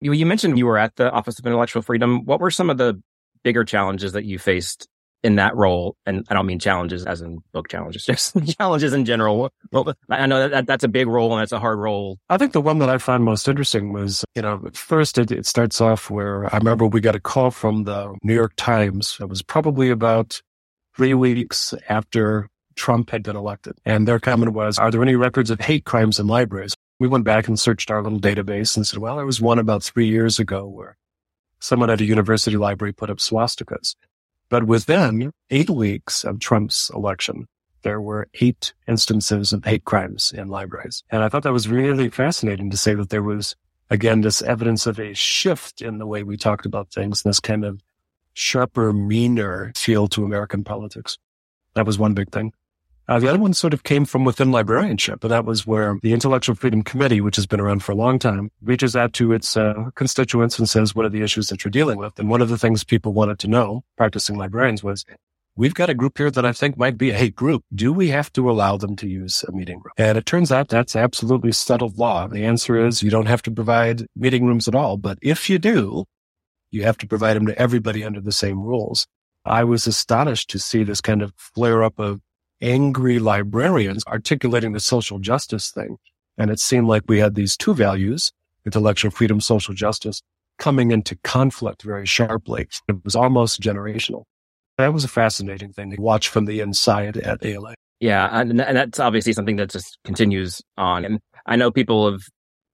You, 0.03 0.13
you 0.13 0.27
mentioned 0.27 0.59
you 0.59 0.67
were 0.67 0.77
at 0.77 0.97
the 0.97 1.11
Office 1.11 1.39
of 1.39 1.47
Intellectual 1.47 1.81
Freedom. 1.81 2.27
What 2.27 2.39
were 2.39 2.51
some 2.51 2.69
of 2.69 2.77
the 2.77 3.03
bigger 3.43 3.65
challenges 3.65 4.13
that 4.13 4.25
you 4.25 4.39
faced 4.39 4.89
in 5.23 5.37
that 5.37 5.55
role? 5.57 5.97
And 6.07 6.27
I 6.29 6.35
don't 6.35 6.47
mean 6.47 6.59
challenges 6.59 7.05
as 7.05 7.21
in 7.21 7.39
book 7.53 7.69
challenges, 7.69 8.05
just 8.07 8.37
challenges 8.59 8.93
in 8.93 9.05
general. 9.05 9.51
Well, 9.71 9.95
I 10.09 10.27
know 10.27 10.49
that 10.49 10.67
that's 10.67 10.85
a 10.85 10.89
big 10.89 11.07
role 11.07 11.33
and 11.33 11.41
that's 11.41 11.53
a 11.53 11.61
hard 11.61 11.79
role. 11.79 12.19
I 12.29 12.39
think 12.39 12.53
the 12.53 12.61
one 12.61 12.79
that 12.79 12.89
I 12.89 12.99
found 12.99 13.25
most 13.25 13.49
interesting 13.49 13.93
was, 13.93 14.25
you 14.35 14.43
know, 14.43 14.63
first 14.75 15.19
it, 15.19 15.31
it 15.31 15.47
starts 15.47 15.81
off 15.81 16.11
where 16.11 16.53
I 16.53 16.59
remember 16.59 16.87
we 16.87 17.01
got 17.01 17.17
a 17.17 17.21
call 17.21 17.51
from 17.51 17.85
the 17.85 18.15
New 18.23 18.35
York 18.35 18.55
Times. 18.57 19.17
It 19.21 19.29
was 19.29 19.43
probably 19.43 19.91
about 19.91 20.41
three 20.95 21.15
weeks 21.15 21.75
after 21.89 22.49
Trump 22.75 23.11
had 23.11 23.23
been 23.23 23.37
elected. 23.37 23.75
And 23.85 24.07
their 24.07 24.19
comment 24.19 24.53
was, 24.53 24.79
are 24.79 24.91
there 24.91 25.03
any 25.03 25.17
records 25.17 25.51
of 25.51 25.61
hate 25.61 25.85
crimes 25.85 26.19
in 26.19 26.27
libraries? 26.27 26.75
We 26.99 27.09
went 27.09 27.25
back 27.25 27.49
and 27.49 27.59
searched 27.59 27.91
our 27.91 28.03
little 28.03 28.21
database 28.21 28.77
and 28.77 28.87
said, 28.87 28.99
well, 28.99 29.17
there 29.17 29.27
was 29.27 29.41
one 29.41 29.59
about 29.59 29.83
three 29.83 30.07
years 30.07 30.39
ago 30.39 30.67
where 30.67 30.97
someone 31.63 31.91
at 31.91 32.01
a 32.01 32.05
university 32.05 32.57
library 32.57 32.93
put 32.93 33.09
up 33.09 33.19
swastikas. 33.19 33.95
But 34.49 34.65
within 34.65 35.33
eight 35.49 35.71
weeks 35.71 36.25
of 36.25 36.41
Trump's 36.41 36.91
election, 36.91 37.47
there 37.83 38.01
were 38.01 38.29
eight 38.41 38.75
instances 38.87 39.53
of 39.53 39.65
hate 39.65 39.85
crimes 39.85 40.33
in 40.37 40.49
libraries. 40.49 41.05
And 41.11 41.23
I 41.23 41.29
thought 41.29 41.45
that 41.45 41.53
was 41.53 41.69
really 41.69 42.11
fascinating 42.11 42.71
to 42.71 42.77
say 42.77 42.95
that 42.95 43.11
there 43.11 43.23
was, 43.23 43.57
again, 43.91 44.21
this 44.21 44.43
evidence 44.43 44.87
of 44.87 44.99
a 44.99 45.15
shift 45.15 45.81
in 45.81 45.99
the 45.99 46.07
way 46.07 46.23
we 46.23 46.37
talked 46.37 46.67
about 46.67 46.91
things, 46.91 47.23
this 47.23 47.41
kind 47.41 47.65
of 47.65 47.81
sharper, 48.35 48.93
meaner 48.93 49.73
feel 49.77 50.09
to 50.09 50.25
American 50.25 50.65
politics. 50.65 51.17
That 51.75 51.87
was 51.87 51.99
one 51.99 52.15
big 52.15 52.31
thing. 52.31 52.53
Uh, 53.09 53.19
the 53.19 53.29
other 53.29 53.39
one 53.39 53.53
sort 53.53 53.75
of 53.75 53.83
came 53.83 54.05
from 54.05 54.25
within 54.25 54.53
librarianship, 54.53 55.25
and 55.25 55.31
that 55.31 55.45
was 55.45 55.67
where 55.67 55.99
the 56.03 56.13
Intellectual 56.13 56.55
Freedom 56.55 56.83
Committee, 56.83 57.21
which 57.21 57.37
has 57.37 57.47
been 57.47 57.61
around 57.61 57.83
for 57.83 57.93
a 57.93 57.97
long 57.97 58.19
time, 58.19 58.51
reaches 58.63 58.95
out 58.95 59.13
to 59.15 59.33
its 59.33 59.57
uh, 59.57 59.91
constituents 59.95 60.59
and 60.59 60.69
says, 60.69 60.95
what 60.95 61.05
are 61.05 61.11
the 61.11 61.23
issues 61.23 61.49
that 61.49 61.65
you're 61.65 61.71
dealing 61.71 61.99
with? 61.99 62.19
And 62.19 62.31
one 62.31 62.41
of 62.41 62.49
the 62.49 62.59
things 62.59 62.85
people 62.85 63.13
wanted 63.13 63.39
to 63.41 63.49
know, 63.49 63.83
practicing 63.97 64.37
librarians, 64.37 64.85
was, 64.85 65.05
we've 65.57 65.75
got 65.75 65.91
a 65.91 65.95
group 65.95 66.17
here 66.17 66.31
that 66.31 66.47
I 66.47 66.53
think 66.53 66.79
might 66.79 66.97
be 66.97 67.11
a 67.11 67.15
hate 67.15 67.35
group. 67.35 67.65
Do 67.75 67.93
we 67.93 68.09
have 68.09 68.33
to 68.35 68.49
allow 68.49 68.77
them 68.77 68.95
to 68.97 69.09
use 69.09 69.45
a 69.49 69.53
meeting 69.53 69.79
room? 69.79 69.93
And 69.99 70.17
it 70.17 70.25
turns 70.25 70.53
out 70.53 70.69
that's 70.69 70.95
absolutely 70.95 71.53
settled 71.53 71.99
law. 71.99 72.29
The 72.29 72.45
answer 72.45 72.77
is 72.87 73.03
you 73.03 73.11
don't 73.11 73.27
have 73.27 73.43
to 73.43 73.51
provide 73.51 74.07
meeting 74.15 74.47
rooms 74.47 74.69
at 74.69 74.75
all. 74.77 74.97
But 74.97 75.19
if 75.21 75.51
you 75.51 75.59
do, 75.59 76.05
you 76.71 76.85
have 76.85 76.99
to 76.99 77.07
provide 77.07 77.35
them 77.37 77.47
to 77.47 77.59
everybody 77.59 78.05
under 78.05 78.21
the 78.21 78.33
same 78.33 78.61
rules. 78.63 79.07
I 79.45 79.65
was 79.65 79.89
astonished 79.89 80.51
to 80.51 80.59
see 80.61 80.85
this 80.85 81.01
kind 81.01 81.21
of 81.21 81.35
flare 81.37 81.83
up 81.83 81.99
of 81.99 82.21
angry 82.63 83.19
librarians 83.19 84.05
articulating 84.07 84.73
the 84.73 84.81
social 84.81 85.19
justice 85.19 85.71
thing. 85.71 85.99
And 86.39 86.51
it 86.51 86.61
seemed 86.61 86.89
like 86.89 87.03
we 87.09 87.19
had 87.19 87.35
these 87.35 87.57
two 87.57 87.75
values, 87.75 88.33
intellectual 88.65 89.11
freedom, 89.11 89.41
social 89.41 89.75
justice, 89.75 90.23
coming 90.59 90.91
into 90.91 91.17
conflict 91.25 91.83
very 91.83 92.07
sharply. 92.07 92.69
It 92.89 93.05
was 93.05 93.17
almost 93.17 93.61
generational. 93.61 94.25
That 94.79 94.95
was 94.95 95.05
a 95.05 95.09
fascinating 95.09 95.73
thing 95.73 95.91
to 95.91 96.01
watch 96.01 96.29
from 96.29 96.47
the 96.47 96.61
inside 96.61 97.19
at 97.19 97.45
ALA. 97.45 97.75
Yeah. 98.01 98.29
And, 98.33 98.61
and 98.61 98.77
that's 98.77 98.99
obviously 98.99 99.33
something 99.33 99.57
that 99.57 99.71
just 99.71 99.99
continues 100.05 100.63
on. 100.79 101.05
And 101.05 101.21
I 101.47 101.57
know 101.57 101.71
people 101.71 102.11
have 102.11 102.23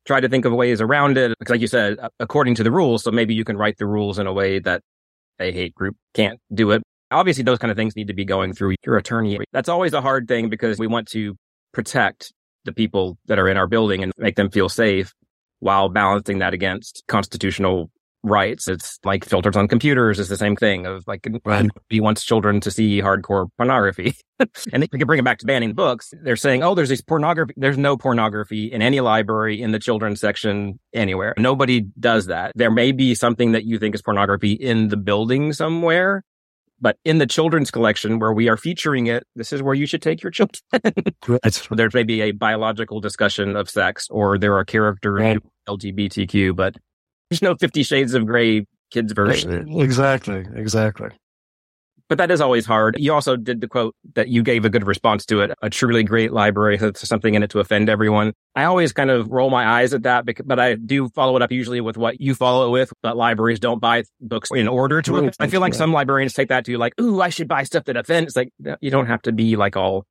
tried 0.07 0.21
to 0.21 0.28
think 0.28 0.45
of 0.45 0.52
ways 0.52 0.80
around 0.80 1.18
it. 1.18 1.35
Because 1.38 1.50
like 1.50 1.61
you 1.61 1.66
said, 1.66 1.99
according 2.21 2.54
to 2.57 2.62
the 2.62 2.71
rules. 2.71 3.02
So 3.02 3.11
maybe 3.11 3.35
you 3.35 3.45
can 3.45 3.57
write 3.57 3.78
the 3.78 3.87
rules 3.87 4.18
in 4.18 4.26
a 4.26 4.33
way 4.33 4.59
that 4.61 4.83
a 5.40 5.50
hate 5.52 5.75
group 5.75 5.97
can't 6.14 6.38
do 6.52 6.71
it. 6.71 6.83
Obviously, 7.11 7.45
those 7.45 7.59
kind 7.59 7.71
of 7.71 7.77
things 7.77 7.97
need 7.97 8.09
to 8.09 8.15
be 8.15 8.25
going 8.25 8.53
through 8.53 8.75
your 8.85 8.97
attorney. 8.97 9.38
That's 9.53 9.69
always 9.69 9.93
a 9.93 10.00
hard 10.00 10.29
thing 10.29 10.49
because 10.49 10.79
we 10.79 10.87
want 10.87 11.09
to 11.09 11.37
protect 11.73 12.33
the 12.65 12.73
people 12.73 13.19
that 13.27 13.38
are 13.38 13.49
in 13.49 13.57
our 13.57 13.67
building 13.67 14.03
and 14.03 14.12
make 14.19 14.37
them 14.37 14.50
feel 14.50 14.69
safe 14.69 15.15
while 15.61 15.88
balancing 15.88 16.38
that 16.38 16.55
against 16.55 17.03
constitutional 17.09 17.91
rights. 18.23 18.69
It's 18.69 18.99
like 19.05 19.25
filters 19.25 19.57
on 19.57 19.69
computers 19.69 20.19
is 20.19 20.29
the 20.29 20.37
same 20.37 20.57
thing 20.57 20.87
of 20.87 21.05
like 21.07 21.27
right. 21.45 21.71
he 21.88 22.00
wants 22.00 22.25
children 22.25 22.61
to 22.61 22.71
see 22.71 23.00
hardcore 23.00 23.49
pornography. 23.57 24.15
and 24.73 24.83
they 24.83 24.87
can 24.87 25.07
bring 25.07 25.19
it 25.19 25.25
back 25.25 25.38
to 25.38 25.47
banning 25.47 25.73
books. 25.75 26.12
They're 26.23 26.37
saying, 26.37 26.62
oh, 26.62 26.75
there's 26.75 26.88
this 26.88 27.00
pornography. 27.00 27.55
There's 27.57 27.79
no 27.79 27.97
pornography 27.97 28.71
in 28.71 28.83
any 28.83 29.00
library 29.00 29.61
in 29.61 29.73
the 29.73 29.79
children's 29.79 30.21
section 30.21 30.79
anywhere. 30.93 31.35
Nobody 31.38 31.83
does 31.99 32.27
that. 32.27 32.53
There 32.55 32.71
may 32.71 32.93
be 32.93 33.15
something 33.15 33.53
that 33.53 33.65
you 33.65 33.79
think 33.79 33.95
is 33.95 34.03
pornography 34.03 34.53
in 34.53 34.88
the 34.88 34.97
building 34.97 35.53
somewhere, 35.53 36.25
but 36.81 36.97
in 37.05 37.19
the 37.19 37.27
children's 37.27 37.71
collection 37.71 38.19
where 38.19 38.33
we 38.33 38.49
are 38.49 38.57
featuring 38.57 39.07
it, 39.07 39.27
this 39.37 39.53
is 39.53 39.63
where 39.63 39.75
you 39.75 39.87
should 39.87 40.03
take 40.03 40.23
your 40.23 40.31
children. 40.33 40.61
There's 41.71 41.95
maybe 41.95 42.21
a 42.23 42.33
biological 42.33 43.01
discussion 43.01 43.57
of 43.57 43.69
sex 43.69 44.09
or 44.11 44.39
there 44.39 44.57
are 44.57 44.65
characters 44.65 45.21
right. 45.21 45.39
LGBTQ, 45.69 46.55
but 46.55 46.77
there's 47.31 47.43
no 47.43 47.55
50 47.57 47.83
shades 47.83 48.15
of 48.15 48.27
gray 48.27 48.67
kids 48.91 49.13
version. 49.13 49.81
Exactly. 49.81 50.47
Exactly. 50.55 51.11
But 52.09 52.19
that 52.19 52.31
is 52.31 52.41
always 52.41 52.65
hard. 52.65 52.97
You 52.99 53.12
also 53.12 53.37
did 53.37 53.61
the 53.61 53.69
quote 53.69 53.95
that 54.15 54.29
you 54.29 54.43
gave 54.43 54.65
a 54.65 54.71
good 54.71 54.87
response 54.87 55.27
to 55.27 55.41
it. 55.43 55.50
A 55.61 55.69
truly 55.69 56.03
great 56.03 56.33
library 56.33 56.79
has 56.79 57.07
something 57.07 57.35
in 57.35 57.43
it 57.43 57.50
to 57.50 57.61
offend 57.61 57.91
everyone. 57.91 58.33
I 58.55 58.65
always 58.65 58.93
kind 58.93 59.11
of 59.11 59.31
roll 59.31 59.50
my 59.50 59.67
eyes 59.67 59.93
at 59.93 60.05
that, 60.05 60.25
but 60.45 60.59
I 60.59 60.75
do 60.75 61.11
follow 61.11 61.37
it 61.37 61.43
up 61.43 61.53
usually 61.53 61.81
with 61.81 61.97
what 61.97 62.21
you 62.21 62.35
follow 62.35 62.67
it 62.69 62.71
with. 62.71 62.93
That 63.03 63.17
libraries 63.17 63.61
don't 63.61 63.79
buy 63.79 64.05
books 64.21 64.50
in 64.50 64.69
order 64.69 65.03
to. 65.03 65.17
Offend. 65.17 65.37
I 65.38 65.49
feel 65.49 65.61
like 65.61 65.75
some 65.75 65.93
librarians 65.93 66.33
take 66.33 66.49
that 66.49 66.65
to 66.65 66.79
like, 66.79 66.99
ooh, 67.00 67.21
I 67.21 67.29
should 67.29 67.49
buy 67.49 67.65
stuff 67.65 67.85
that 67.85 67.97
offends. 67.97 68.29
It's 68.29 68.37
like 68.37 68.53
you 68.81 68.91
don't 68.91 69.07
have 69.07 69.23
to 69.23 69.33
be 69.33 69.57
like 69.57 69.77
all 69.77 70.05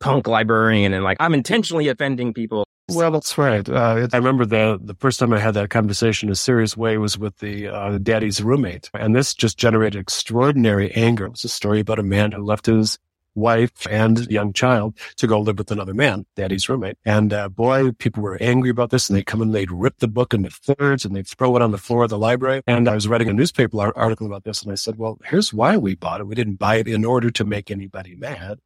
punk 0.00 0.26
librarian 0.26 0.92
and 0.94 1.04
like 1.04 1.18
I'm 1.20 1.34
intentionally 1.34 1.88
offending 1.88 2.32
people. 2.34 2.66
Well, 2.94 3.10
that's 3.10 3.38
right. 3.38 3.66
Uh, 3.68 4.08
I 4.12 4.16
remember 4.16 4.44
the 4.44 4.78
the 4.82 4.94
first 4.94 5.18
time 5.18 5.32
I 5.32 5.38
had 5.38 5.54
that 5.54 5.70
conversation 5.70 6.28
in 6.28 6.32
a 6.32 6.36
serious 6.36 6.76
way 6.76 6.98
was 6.98 7.18
with 7.18 7.38
the 7.38 7.68
uh, 7.68 7.98
daddy's 7.98 8.42
roommate, 8.42 8.90
and 8.94 9.16
this 9.16 9.34
just 9.34 9.58
generated 9.58 10.00
extraordinary 10.00 10.92
anger. 10.92 11.26
It 11.26 11.30
was 11.30 11.44
a 11.44 11.48
story 11.48 11.80
about 11.80 11.98
a 11.98 12.02
man 12.02 12.32
who 12.32 12.42
left 12.42 12.66
his 12.66 12.98
wife 13.34 13.86
and 13.90 14.30
young 14.30 14.52
child 14.52 14.94
to 15.16 15.26
go 15.26 15.40
live 15.40 15.56
with 15.56 15.70
another 15.70 15.94
man, 15.94 16.26
daddy's 16.36 16.68
roommate. 16.68 16.98
And 17.04 17.32
uh, 17.32 17.48
boy, 17.48 17.92
people 17.92 18.22
were 18.22 18.36
angry 18.42 18.68
about 18.68 18.90
this, 18.90 19.08
and 19.08 19.16
they 19.16 19.22
come 19.22 19.40
and 19.40 19.54
they'd 19.54 19.70
rip 19.70 19.98
the 19.98 20.08
book 20.08 20.34
into 20.34 20.50
thirds, 20.50 21.04
and 21.04 21.16
they'd 21.16 21.26
throw 21.26 21.56
it 21.56 21.62
on 21.62 21.70
the 21.70 21.78
floor 21.78 22.04
of 22.04 22.10
the 22.10 22.18
library. 22.18 22.62
And 22.66 22.88
I 22.88 22.94
was 22.94 23.08
writing 23.08 23.28
a 23.28 23.32
newspaper 23.32 23.80
article 23.96 24.26
about 24.26 24.44
this, 24.44 24.62
and 24.62 24.70
I 24.70 24.76
said, 24.76 24.98
"Well, 24.98 25.18
here's 25.24 25.52
why 25.52 25.76
we 25.78 25.94
bought 25.94 26.20
it. 26.20 26.26
We 26.26 26.34
didn't 26.34 26.58
buy 26.58 26.76
it 26.76 26.88
in 26.88 27.04
order 27.04 27.30
to 27.30 27.44
make 27.44 27.70
anybody 27.70 28.16
mad." 28.16 28.58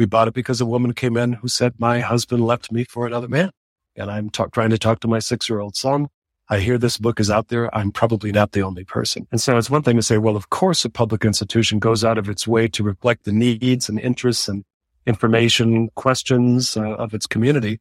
We 0.00 0.06
bought 0.06 0.28
it 0.28 0.34
because 0.34 0.62
a 0.62 0.66
woman 0.66 0.94
came 0.94 1.18
in 1.18 1.34
who 1.34 1.48
said, 1.48 1.74
my 1.78 2.00
husband 2.00 2.46
left 2.46 2.72
me 2.72 2.84
for 2.84 3.06
another 3.06 3.28
man. 3.28 3.50
And 4.00 4.10
I'm 4.10 4.30
talk, 4.30 4.52
trying 4.52 4.70
to 4.70 4.78
talk 4.78 5.00
to 5.00 5.08
my 5.08 5.18
six 5.18 5.48
year 5.48 5.60
old 5.60 5.76
son. 5.76 6.08
I 6.48 6.58
hear 6.58 6.78
this 6.78 6.98
book 6.98 7.20
is 7.20 7.30
out 7.30 7.46
there. 7.46 7.72
I'm 7.74 7.92
probably 7.92 8.32
not 8.32 8.52
the 8.52 8.62
only 8.62 8.82
person. 8.82 9.28
And 9.30 9.40
so 9.40 9.56
it's 9.56 9.70
one 9.70 9.82
thing 9.82 9.96
to 9.96 10.02
say, 10.02 10.18
well, 10.18 10.34
of 10.34 10.50
course, 10.50 10.84
a 10.84 10.90
public 10.90 11.24
institution 11.24 11.78
goes 11.78 12.04
out 12.04 12.18
of 12.18 12.28
its 12.28 12.48
way 12.48 12.66
to 12.68 12.82
reflect 12.82 13.24
the 13.24 13.32
needs 13.32 13.88
and 13.88 14.00
interests 14.00 14.48
and 14.48 14.64
information 15.06 15.90
questions 15.94 16.76
uh, 16.76 16.82
of 16.82 17.14
its 17.14 17.26
community. 17.26 17.78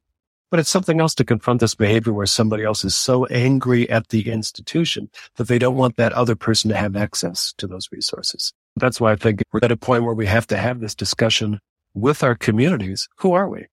But 0.52 0.60
it's 0.60 0.70
something 0.70 1.00
else 1.00 1.16
to 1.16 1.26
confront 1.26 1.62
this 1.62 1.76
behavior 1.76 2.14
where 2.14 2.26
somebody 2.26 2.64
else 2.64 2.84
is 2.84 2.96
so 2.96 3.26
angry 3.28 3.90
at 3.90 4.10
the 4.10 4.30
institution 4.32 5.10
that 5.38 5.48
they 5.48 5.60
don't 5.60 5.76
want 5.76 5.96
that 5.98 6.14
other 6.14 6.36
person 6.36 6.70
to 6.70 6.78
have 6.78 6.96
access 6.96 7.54
to 7.58 7.68
those 7.68 7.88
resources. 7.92 8.54
That's 8.76 9.02
why 9.02 9.12
I 9.12 9.16
think 9.16 9.42
we're 9.52 9.62
at 9.64 9.72
a 9.72 9.78
point 9.78 10.04
where 10.04 10.14
we 10.14 10.26
have 10.28 10.48
to 10.48 10.58
have 10.58 10.80
this 10.80 10.96
discussion 10.96 11.60
with 11.94 12.24
our 12.24 12.36
communities, 12.36 13.08
who 13.18 13.34
are 13.34 13.50
we? 13.50 13.68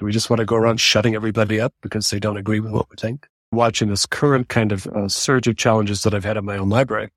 Do 0.00 0.06
we 0.06 0.12
just 0.12 0.30
want 0.30 0.38
to 0.40 0.46
go 0.46 0.56
around 0.56 0.80
shutting 0.80 1.14
everybody 1.14 1.60
up 1.60 1.74
because 1.82 2.08
they 2.08 2.18
don't 2.18 2.38
agree 2.38 2.58
with 2.58 2.72
what 2.72 2.88
we 2.88 2.96
think? 2.96 3.28
Watching 3.52 3.90
this 3.90 4.06
current 4.06 4.48
kind 4.48 4.72
of 4.72 4.86
uh, 4.86 5.08
surge 5.08 5.46
of 5.46 5.58
challenges 5.58 6.04
that 6.04 6.14
I've 6.14 6.24
had 6.24 6.38
in 6.38 6.46
my 6.46 6.56
own 6.56 6.70
library, 6.70 7.10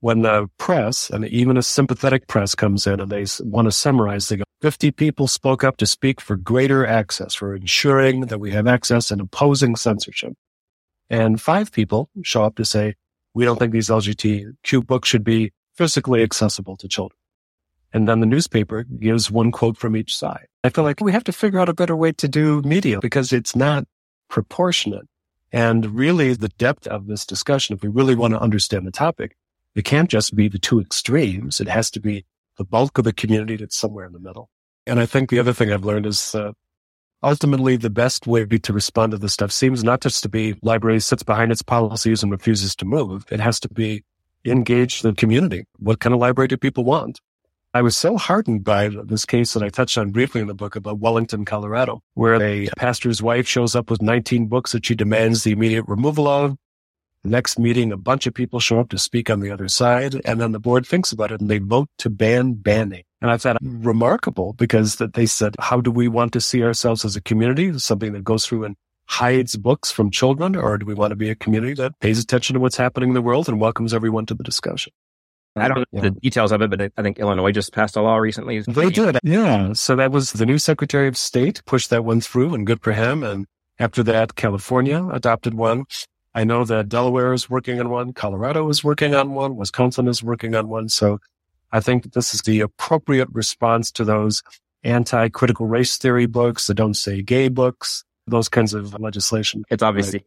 when 0.00 0.22
the 0.22 0.48
press 0.56 1.10
and 1.10 1.26
even 1.26 1.58
a 1.58 1.62
sympathetic 1.62 2.26
press 2.26 2.54
comes 2.54 2.86
in 2.86 3.00
and 3.00 3.12
they 3.12 3.26
want 3.40 3.66
to 3.66 3.72
summarize, 3.72 4.30
they 4.30 4.38
go, 4.38 4.44
50 4.62 4.92
people 4.92 5.28
spoke 5.28 5.62
up 5.62 5.76
to 5.76 5.84
speak 5.84 6.22
for 6.22 6.36
greater 6.36 6.86
access, 6.86 7.34
for 7.34 7.54
ensuring 7.54 8.22
that 8.22 8.40
we 8.40 8.50
have 8.50 8.66
access 8.66 9.10
and 9.10 9.20
opposing 9.20 9.76
censorship. 9.76 10.32
And 11.10 11.38
five 11.38 11.70
people 11.70 12.08
show 12.22 12.44
up 12.44 12.56
to 12.56 12.64
say, 12.64 12.94
we 13.34 13.44
don't 13.44 13.58
think 13.58 13.72
these 13.72 13.90
LGBTQ 13.90 14.86
books 14.86 15.06
should 15.06 15.24
be 15.24 15.52
physically 15.74 16.22
accessible 16.22 16.78
to 16.78 16.88
children. 16.88 17.18
And 17.92 18.08
then 18.08 18.20
the 18.20 18.26
newspaper 18.26 18.84
gives 18.84 19.30
one 19.30 19.52
quote 19.52 19.76
from 19.76 19.96
each 19.96 20.16
side. 20.16 20.46
I 20.64 20.70
feel 20.70 20.84
like 20.84 21.00
we 21.00 21.12
have 21.12 21.24
to 21.24 21.32
figure 21.32 21.60
out 21.60 21.68
a 21.68 21.74
better 21.74 21.96
way 21.96 22.12
to 22.12 22.28
do 22.28 22.60
media 22.62 22.98
because 23.00 23.32
it's 23.32 23.56
not 23.56 23.84
proportionate. 24.28 25.08
And 25.52 25.94
really 25.94 26.34
the 26.34 26.48
depth 26.48 26.86
of 26.88 27.06
this 27.06 27.24
discussion, 27.24 27.76
if 27.76 27.82
we 27.82 27.88
really 27.88 28.14
want 28.14 28.34
to 28.34 28.40
understand 28.40 28.86
the 28.86 28.90
topic, 28.90 29.36
it 29.74 29.84
can't 29.84 30.10
just 30.10 30.34
be 30.34 30.48
the 30.48 30.58
two 30.58 30.80
extremes. 30.80 31.60
It 31.60 31.68
has 31.68 31.90
to 31.92 32.00
be 32.00 32.24
the 32.58 32.64
bulk 32.64 32.98
of 32.98 33.04
the 33.04 33.12
community 33.12 33.56
that's 33.56 33.76
somewhere 33.76 34.06
in 34.06 34.12
the 34.12 34.18
middle. 34.18 34.50
And 34.86 34.98
I 35.00 35.06
think 35.06 35.30
the 35.30 35.38
other 35.38 35.52
thing 35.52 35.72
I've 35.72 35.84
learned 35.84 36.06
is 36.06 36.34
uh, 36.34 36.52
ultimately 37.22 37.76
the 37.76 37.90
best 37.90 38.26
way 38.26 38.44
to 38.44 38.72
respond 38.72 39.12
to 39.12 39.18
this 39.18 39.32
stuff 39.32 39.52
seems 39.52 39.84
not 39.84 40.00
just 40.00 40.22
to 40.22 40.28
be 40.28 40.54
library 40.62 41.00
sits 41.00 41.22
behind 41.22 41.52
its 41.52 41.62
policies 41.62 42.22
and 42.22 42.32
refuses 42.32 42.74
to 42.76 42.84
move. 42.84 43.24
It 43.30 43.40
has 43.40 43.60
to 43.60 43.68
be 43.68 44.02
engage 44.44 45.02
the 45.02 45.12
community. 45.12 45.64
What 45.78 46.00
kind 46.00 46.14
of 46.14 46.20
library 46.20 46.48
do 46.48 46.56
people 46.56 46.84
want? 46.84 47.20
I 47.76 47.82
was 47.82 47.94
so 47.94 48.16
heartened 48.16 48.64
by 48.64 48.88
this 48.88 49.26
case 49.26 49.52
that 49.52 49.62
I 49.62 49.68
touched 49.68 49.98
on 49.98 50.10
briefly 50.10 50.40
in 50.40 50.46
the 50.46 50.54
book 50.54 50.76
about 50.76 50.98
Wellington, 50.98 51.44
Colorado, 51.44 52.02
where 52.14 52.40
a 52.40 52.68
pastor's 52.78 53.20
wife 53.20 53.46
shows 53.46 53.76
up 53.76 53.90
with 53.90 54.00
19 54.00 54.46
books 54.46 54.72
that 54.72 54.86
she 54.86 54.94
demands 54.94 55.44
the 55.44 55.52
immediate 55.52 55.84
removal 55.86 56.26
of. 56.26 56.56
next 57.22 57.58
meeting, 57.58 57.92
a 57.92 57.98
bunch 57.98 58.26
of 58.26 58.32
people 58.32 58.60
show 58.60 58.80
up 58.80 58.88
to 58.88 58.98
speak 58.98 59.28
on 59.28 59.40
the 59.40 59.50
other 59.50 59.68
side, 59.68 60.18
and 60.24 60.40
then 60.40 60.52
the 60.52 60.58
board 60.58 60.86
thinks 60.86 61.12
about 61.12 61.30
it 61.30 61.42
and 61.42 61.50
they 61.50 61.58
vote 61.58 61.90
to 61.98 62.08
ban 62.08 62.54
banning. 62.54 63.02
And 63.20 63.30
I 63.30 63.36
thought 63.36 63.58
remarkable 63.60 64.54
because 64.54 64.96
that 64.96 65.12
they 65.12 65.26
said, 65.26 65.54
how 65.58 65.82
do 65.82 65.90
we 65.90 66.08
want 66.08 66.32
to 66.32 66.40
see 66.40 66.62
ourselves 66.62 67.04
as 67.04 67.14
a 67.14 67.20
community? 67.20 67.78
Something 67.78 68.14
that 68.14 68.24
goes 68.24 68.46
through 68.46 68.64
and 68.64 68.76
hides 69.06 69.54
books 69.54 69.92
from 69.92 70.10
children, 70.10 70.56
or 70.56 70.78
do 70.78 70.86
we 70.86 70.94
want 70.94 71.10
to 71.10 71.16
be 71.16 71.28
a 71.28 71.34
community 71.34 71.74
that 71.74 72.00
pays 72.00 72.18
attention 72.18 72.54
to 72.54 72.60
what's 72.60 72.78
happening 72.78 73.10
in 73.10 73.14
the 73.14 73.20
world 73.20 73.50
and 73.50 73.60
welcomes 73.60 73.92
everyone 73.92 74.24
to 74.24 74.34
the 74.34 74.44
discussion? 74.44 74.94
I 75.56 75.68
don't 75.68 75.78
know 75.78 75.84
yeah. 75.92 76.00
the 76.02 76.10
details 76.10 76.52
of 76.52 76.60
it, 76.62 76.70
but 76.70 76.92
I 76.96 77.02
think 77.02 77.18
Illinois 77.18 77.52
just 77.52 77.72
passed 77.72 77.96
a 77.96 78.02
law 78.02 78.16
recently. 78.16 78.60
They 78.60 78.90
did. 78.90 79.18
Yeah. 79.22 79.72
So 79.72 79.96
that 79.96 80.12
was 80.12 80.32
the 80.32 80.46
new 80.46 80.58
Secretary 80.58 81.08
of 81.08 81.16
State 81.16 81.62
pushed 81.64 81.90
that 81.90 82.04
one 82.04 82.20
through 82.20 82.54
and 82.54 82.66
good 82.66 82.82
for 82.82 82.92
him. 82.92 83.22
And 83.22 83.46
after 83.78 84.02
that, 84.04 84.34
California 84.34 85.06
adopted 85.12 85.54
one. 85.54 85.84
I 86.34 86.44
know 86.44 86.64
that 86.64 86.88
Delaware 86.88 87.32
is 87.32 87.48
working 87.48 87.80
on 87.80 87.88
one. 87.88 88.12
Colorado 88.12 88.68
is 88.68 88.84
working 88.84 89.14
on 89.14 89.32
one. 89.32 89.56
Wisconsin 89.56 90.06
is 90.08 90.22
working 90.22 90.54
on 90.54 90.68
one. 90.68 90.90
So 90.90 91.18
I 91.72 91.80
think 91.80 92.12
this 92.12 92.34
is 92.34 92.42
the 92.42 92.60
appropriate 92.60 93.28
response 93.32 93.90
to 93.92 94.04
those 94.04 94.42
anti-critical 94.84 95.66
race 95.66 95.96
theory 95.96 96.26
books, 96.26 96.66
that 96.66 96.74
don't 96.74 96.94
say 96.94 97.22
gay 97.22 97.48
books, 97.48 98.04
those 98.26 98.48
kinds 98.48 98.74
of 98.74 98.98
legislation. 99.00 99.64
It's 99.70 99.82
obviously 99.82 100.18
right. 100.18 100.26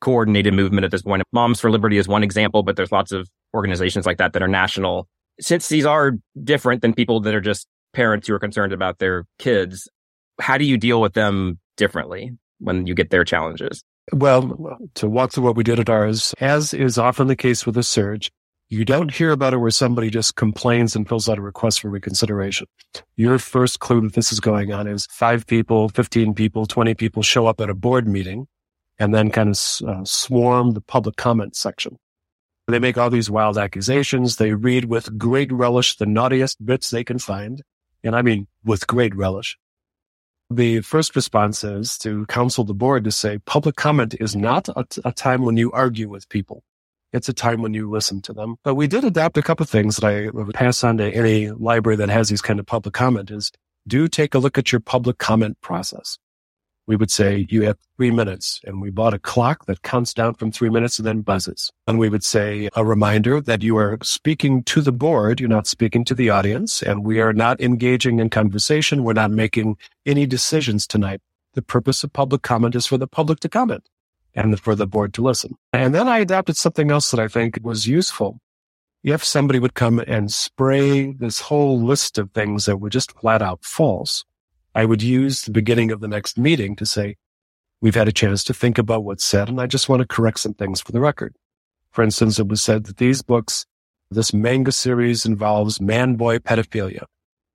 Coordinated 0.00 0.54
movement 0.54 0.84
at 0.84 0.90
this 0.90 1.02
point. 1.02 1.22
Moms 1.32 1.60
for 1.60 1.70
Liberty 1.70 1.98
is 1.98 2.08
one 2.08 2.22
example, 2.22 2.62
but 2.62 2.76
there's 2.76 2.92
lots 2.92 3.12
of 3.12 3.28
organizations 3.54 4.06
like 4.06 4.18
that 4.18 4.32
that 4.32 4.42
are 4.42 4.48
national. 4.48 5.08
Since 5.40 5.68
these 5.68 5.86
are 5.86 6.12
different 6.42 6.82
than 6.82 6.94
people 6.94 7.20
that 7.20 7.34
are 7.34 7.40
just 7.40 7.66
parents 7.92 8.28
who 8.28 8.34
are 8.34 8.38
concerned 8.38 8.72
about 8.72 8.98
their 8.98 9.24
kids, 9.38 9.88
how 10.40 10.58
do 10.58 10.64
you 10.64 10.76
deal 10.76 11.00
with 11.00 11.14
them 11.14 11.58
differently 11.76 12.36
when 12.58 12.86
you 12.86 12.94
get 12.94 13.10
their 13.10 13.24
challenges? 13.24 13.82
Well, 14.12 14.78
to 14.94 15.08
walk 15.08 15.32
through 15.32 15.44
what 15.44 15.56
we 15.56 15.64
did 15.64 15.78
at 15.78 15.88
ours, 15.88 16.34
as 16.40 16.74
is 16.74 16.98
often 16.98 17.28
the 17.28 17.36
case 17.36 17.64
with 17.64 17.76
a 17.76 17.82
surge, 17.82 18.30
you 18.68 18.84
don't 18.84 19.12
hear 19.12 19.32
about 19.32 19.52
it 19.52 19.58
where 19.58 19.70
somebody 19.70 20.10
just 20.10 20.36
complains 20.36 20.94
and 20.94 21.08
fills 21.08 21.28
out 21.28 21.38
a 21.38 21.42
request 21.42 21.80
for 21.80 21.90
reconsideration. 21.90 22.66
Your 23.16 23.38
first 23.38 23.80
clue 23.80 24.00
that 24.02 24.14
this 24.14 24.32
is 24.32 24.38
going 24.38 24.72
on 24.72 24.86
is 24.86 25.06
five 25.10 25.46
people, 25.46 25.88
15 25.88 26.34
people, 26.34 26.66
20 26.66 26.94
people 26.94 27.22
show 27.22 27.46
up 27.46 27.60
at 27.60 27.70
a 27.70 27.74
board 27.74 28.06
meeting 28.06 28.46
and 29.00 29.14
then 29.14 29.30
kind 29.30 29.48
of 29.48 29.88
uh, 29.88 30.04
swarm 30.04 30.72
the 30.72 30.80
public 30.82 31.16
comment 31.16 31.56
section. 31.56 31.96
They 32.68 32.78
make 32.78 32.98
all 32.98 33.10
these 33.10 33.30
wild 33.30 33.58
accusations. 33.58 34.36
They 34.36 34.52
read 34.52 34.84
with 34.84 35.18
great 35.18 35.50
relish 35.50 35.96
the 35.96 36.06
naughtiest 36.06 36.64
bits 36.64 36.90
they 36.90 37.02
can 37.02 37.18
find. 37.18 37.62
And 38.04 38.14
I 38.14 38.22
mean, 38.22 38.46
with 38.62 38.86
great 38.86 39.16
relish. 39.16 39.58
The 40.50 40.82
first 40.82 41.16
response 41.16 41.64
is 41.64 41.96
to 41.98 42.26
counsel 42.26 42.64
the 42.64 42.74
board 42.74 43.04
to 43.04 43.10
say 43.10 43.38
public 43.38 43.76
comment 43.76 44.14
is 44.20 44.36
not 44.36 44.68
a, 44.68 44.84
t- 44.88 45.00
a 45.04 45.12
time 45.12 45.44
when 45.44 45.56
you 45.56 45.72
argue 45.72 46.08
with 46.08 46.28
people. 46.28 46.62
It's 47.12 47.28
a 47.28 47.32
time 47.32 47.62
when 47.62 47.74
you 47.74 47.90
listen 47.90 48.20
to 48.22 48.32
them. 48.32 48.56
But 48.62 48.74
we 48.74 48.86
did 48.86 49.04
adapt 49.04 49.38
a 49.38 49.42
couple 49.42 49.64
of 49.64 49.70
things 49.70 49.96
that 49.96 50.06
I 50.06 50.28
would 50.30 50.54
pass 50.54 50.84
on 50.84 50.98
to 50.98 51.10
any 51.10 51.50
library 51.50 51.96
that 51.96 52.08
has 52.08 52.28
these 52.28 52.42
kind 52.42 52.60
of 52.60 52.66
public 52.66 52.94
comment 52.94 53.30
is 53.30 53.50
do 53.86 54.08
take 54.08 54.34
a 54.34 54.38
look 54.38 54.58
at 54.58 54.70
your 54.70 54.80
public 54.80 55.18
comment 55.18 55.60
process 55.60 56.18
we 56.86 56.96
would 56.96 57.10
say 57.10 57.46
you 57.48 57.62
have 57.62 57.78
three 57.96 58.10
minutes 58.10 58.60
and 58.64 58.80
we 58.80 58.90
bought 58.90 59.14
a 59.14 59.18
clock 59.18 59.66
that 59.66 59.82
counts 59.82 60.12
down 60.12 60.34
from 60.34 60.50
three 60.50 60.70
minutes 60.70 60.98
and 60.98 61.06
then 61.06 61.20
buzzes. 61.20 61.70
And 61.86 61.98
we 61.98 62.08
would 62.08 62.24
say 62.24 62.68
a 62.74 62.84
reminder 62.84 63.40
that 63.40 63.62
you 63.62 63.76
are 63.76 63.98
speaking 64.02 64.64
to 64.64 64.80
the 64.80 64.92
board. 64.92 65.40
You're 65.40 65.48
not 65.48 65.66
speaking 65.66 66.04
to 66.06 66.14
the 66.14 66.30
audience 66.30 66.82
and 66.82 67.04
we 67.04 67.20
are 67.20 67.32
not 67.32 67.60
engaging 67.60 68.18
in 68.18 68.30
conversation. 68.30 69.04
We're 69.04 69.12
not 69.12 69.30
making 69.30 69.76
any 70.04 70.26
decisions 70.26 70.86
tonight. 70.86 71.20
The 71.54 71.62
purpose 71.62 72.02
of 72.02 72.12
public 72.12 72.42
comment 72.42 72.74
is 72.74 72.86
for 72.86 72.98
the 72.98 73.06
public 73.06 73.40
to 73.40 73.48
comment 73.48 73.88
and 74.34 74.58
for 74.58 74.74
the 74.74 74.86
board 74.86 75.14
to 75.14 75.22
listen. 75.22 75.56
And 75.72 75.94
then 75.94 76.08
I 76.08 76.18
adapted 76.18 76.56
something 76.56 76.90
else 76.90 77.10
that 77.10 77.20
I 77.20 77.28
think 77.28 77.58
was 77.62 77.86
useful. 77.86 78.40
If 79.02 79.24
somebody 79.24 79.58
would 79.58 79.74
come 79.74 79.98
and 79.98 80.30
spray 80.30 81.12
this 81.12 81.40
whole 81.40 81.80
list 81.80 82.18
of 82.18 82.30
things 82.32 82.66
that 82.66 82.76
were 82.76 82.90
just 82.90 83.12
flat 83.18 83.42
out 83.42 83.64
false, 83.64 84.24
I 84.80 84.86
would 84.86 85.02
use 85.02 85.42
the 85.42 85.50
beginning 85.50 85.90
of 85.90 86.00
the 86.00 86.08
next 86.08 86.38
meeting 86.38 86.74
to 86.76 86.86
say, 86.86 87.16
we've 87.82 87.94
had 87.94 88.08
a 88.08 88.12
chance 88.12 88.42
to 88.44 88.54
think 88.54 88.78
about 88.78 89.04
what's 89.04 89.22
said, 89.22 89.50
and 89.50 89.60
I 89.60 89.66
just 89.66 89.90
want 89.90 90.00
to 90.00 90.06
correct 90.06 90.40
some 90.40 90.54
things 90.54 90.80
for 90.80 90.90
the 90.90 91.00
record. 91.00 91.36
For 91.90 92.02
instance, 92.02 92.38
it 92.38 92.48
was 92.48 92.62
said 92.62 92.84
that 92.84 92.96
these 92.96 93.20
books, 93.20 93.66
this 94.10 94.32
manga 94.32 94.72
series 94.72 95.26
involves 95.26 95.82
man-boy 95.82 96.38
pedophilia. 96.38 97.04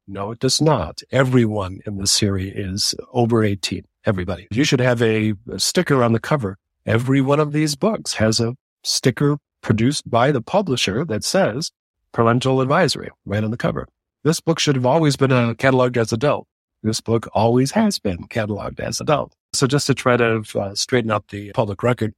No, 0.08 0.30
it 0.30 0.38
does 0.38 0.62
not. 0.62 1.02
Everyone 1.12 1.80
in 1.88 1.98
the 1.98 2.06
series 2.06 2.54
is 2.56 2.94
over 3.12 3.44
18. 3.44 3.86
Everybody. 4.06 4.48
You 4.52 4.64
should 4.64 4.80
have 4.80 5.02
a, 5.02 5.34
a 5.52 5.58
sticker 5.58 6.04
on 6.04 6.14
the 6.14 6.20
cover. 6.20 6.60
Every 6.86 7.22
one 7.22 7.40
of 7.40 7.54
these 7.54 7.76
books 7.76 8.14
has 8.14 8.40
a 8.40 8.54
sticker 8.84 9.40
produced 9.62 10.08
by 10.08 10.32
the 10.32 10.44
publisher 10.44 11.04
that 11.06 11.24
says 11.24 11.72
parental 12.12 12.62
advisory 12.62 13.10
right 13.26 13.44
on 13.44 13.50
the 13.50 13.58
cover. 13.58 13.88
This 14.24 14.42
book 14.42 14.60
should 14.60 14.76
have 14.76 14.86
always 14.86 15.16
been 15.16 15.32
uh, 15.32 15.56
cataloged 15.56 15.98
as 15.98 16.14
adult. 16.14 16.48
This 16.84 17.02
book 17.02 17.28
always 17.34 17.72
has 17.72 18.00
been 18.00 18.28
cataloged 18.28 18.80
as 18.80 19.02
adult. 19.02 19.34
So 19.54 19.68
just 19.68 19.88
to 19.88 19.94
try 19.94 20.18
to 20.18 20.44
uh, 20.56 20.76
straighten 20.76 21.12
out 21.12 21.30
the 21.30 21.52
public 21.54 21.82
record. 21.82 22.14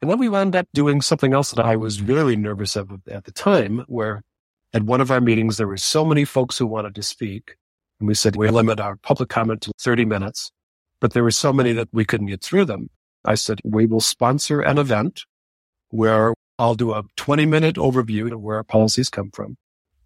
And 0.00 0.10
then 0.10 0.18
we 0.18 0.28
wound 0.28 0.54
up 0.54 0.66
doing 0.72 1.00
something 1.00 1.32
else 1.32 1.50
that 1.50 1.64
I 1.64 1.76
was 1.76 2.00
really 2.00 2.36
nervous 2.36 2.76
of 2.76 2.90
at 3.08 3.24
the 3.24 3.32
time, 3.32 3.84
where 3.88 4.22
at 4.72 4.82
one 4.82 5.00
of 5.00 5.10
our 5.10 5.20
meetings, 5.20 5.56
there 5.56 5.66
were 5.66 5.76
so 5.76 6.04
many 6.04 6.24
folks 6.24 6.56
who 6.56 6.66
wanted 6.66 6.94
to 6.94 7.02
speak. 7.02 7.56
And 7.98 8.06
we 8.06 8.14
said, 8.14 8.36
we 8.36 8.48
limit 8.48 8.80
our 8.80 8.96
public 8.96 9.28
comment 9.28 9.62
to 9.62 9.72
30 9.80 10.04
minutes, 10.04 10.52
but 11.00 11.12
there 11.12 11.24
were 11.24 11.30
so 11.30 11.52
many 11.52 11.72
that 11.72 11.88
we 11.92 12.04
couldn't 12.04 12.28
get 12.28 12.42
through 12.42 12.66
them. 12.66 12.90
I 13.24 13.34
said, 13.34 13.60
we 13.64 13.86
will 13.86 14.00
sponsor 14.00 14.60
an 14.60 14.78
event 14.78 15.24
where 15.90 16.32
I'll 16.58 16.74
do 16.74 16.92
a 16.92 17.02
20 17.16 17.46
minute 17.46 17.76
overview 17.76 18.32
of 18.32 18.40
where 18.40 18.56
our 18.56 18.64
policies 18.64 19.08
come 19.08 19.30
from. 19.30 19.56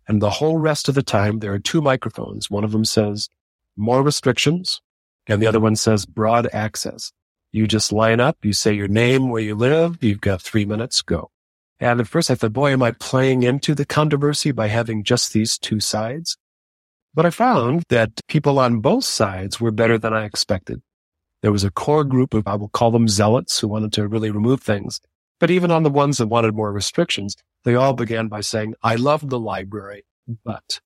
And 0.09 0.21
the 0.21 0.31
whole 0.31 0.59
rest 0.59 0.89
of 0.89 0.95
the 0.95 1.03
time, 1.03 1.39
there 1.39 1.53
are 1.53 1.59
two 1.59 1.81
microphones. 1.81 2.51
One 2.51 2.65
of 2.65 2.73
them 2.73 2.85
says 2.85 3.29
more 3.77 4.03
restrictions 4.03 4.81
and 5.27 5.41
the 5.41 5.47
other 5.47 5.61
one 5.61 5.77
says 5.77 6.07
broad 6.07 6.49
access. 6.53 7.13
You 7.53 7.67
just 7.67 7.93
line 7.93 8.21
up, 8.21 8.39
you 8.43 8.53
say 8.53 8.73
your 8.73 8.89
name, 8.89 9.29
where 9.29 9.43
you 9.43 9.55
live, 9.55 10.03
you've 10.03 10.21
got 10.21 10.41
three 10.41 10.65
minutes, 10.65 11.03
go. 11.03 11.31
And 11.79 12.01
at 12.01 12.09
first 12.09 12.31
I 12.31 12.35
thought, 12.35 12.53
boy, 12.53 12.71
am 12.71 12.83
I 12.83 12.93
playing 12.93 13.43
into 13.43 13.75
the 13.75 13.85
controversy 13.85 14.53
by 14.53 14.69
having 14.69 15.05
just 15.05 15.33
these 15.33 15.59
two 15.59 15.81
sides? 15.81 16.39
But 17.15 17.27
I 17.27 17.31
found 17.31 17.85
that 17.89 18.21
people 18.29 18.59
on 18.59 18.81
both 18.81 19.05
sides 19.05 19.61
were 19.61 19.71
better 19.71 19.99
than 19.99 20.15
I 20.15 20.25
expected. 20.25 20.81
There 21.43 21.53
was 21.53 21.65
a 21.65 21.71
core 21.71 22.05
group 22.05 22.35
of, 22.35 22.47
I 22.47 22.55
will 22.55 22.69
call 22.69 22.91
them 22.91 23.09
zealots 23.09 23.59
who 23.59 23.69
wanted 23.69 23.93
to 23.95 24.09
really 24.09 24.31
remove 24.31 24.63
things. 24.63 25.01
But 25.41 25.51
even 25.51 25.71
on 25.71 25.83
the 25.83 25.91
ones 25.91 26.19
that 26.19 26.29
wanted 26.29 26.55
more 26.55 26.73
restrictions, 26.73 27.37
they 27.65 27.75
all 27.75 27.93
began 27.93 28.29
by 28.29 28.41
saying, 28.41 28.75
I 28.83 28.95
love 28.95 29.29
the 29.29 29.41
library, 29.41 30.05
but 30.45 30.81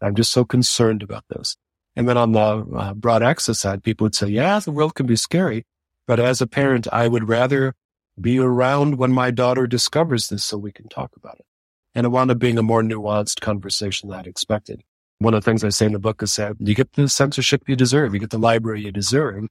I'm 0.00 0.14
just 0.14 0.32
so 0.32 0.44
concerned 0.44 1.02
about 1.02 1.24
this. 1.28 1.56
And 1.96 2.06
then 2.08 2.18
on 2.18 2.32
the 2.32 2.40
uh, 2.40 2.94
broad 2.94 3.22
access 3.22 3.58
side, 3.58 3.82
people 3.82 4.04
would 4.04 4.14
say, 4.14 4.28
yeah, 4.28 4.60
the 4.60 4.70
world 4.70 4.94
can 4.94 5.06
be 5.06 5.16
scary, 5.16 5.64
but 6.06 6.20
as 6.20 6.40
a 6.40 6.46
parent, 6.46 6.86
I 6.92 7.08
would 7.08 7.28
rather 7.28 7.74
be 8.20 8.38
around 8.38 8.98
when 8.98 9.12
my 9.12 9.30
daughter 9.30 9.66
discovers 9.66 10.28
this 10.28 10.44
so 10.44 10.58
we 10.58 10.72
can 10.72 10.88
talk 10.88 11.12
about 11.16 11.36
it. 11.38 11.46
And 11.94 12.04
it 12.04 12.10
wound 12.10 12.30
up 12.30 12.38
being 12.38 12.58
a 12.58 12.62
more 12.62 12.82
nuanced 12.82 13.40
conversation 13.40 14.10
than 14.10 14.18
I'd 14.18 14.26
expected. 14.26 14.82
One 15.18 15.32
of 15.32 15.42
the 15.42 15.50
things 15.50 15.64
I 15.64 15.70
say 15.70 15.86
in 15.86 15.92
the 15.92 15.98
book 15.98 16.22
is 16.22 16.36
that 16.36 16.56
you 16.60 16.74
get 16.74 16.92
the 16.92 17.08
censorship 17.08 17.62
you 17.66 17.76
deserve. 17.76 18.12
You 18.12 18.20
get 18.20 18.30
the 18.30 18.38
library 18.38 18.82
you 18.82 18.92
deserve. 18.92 19.46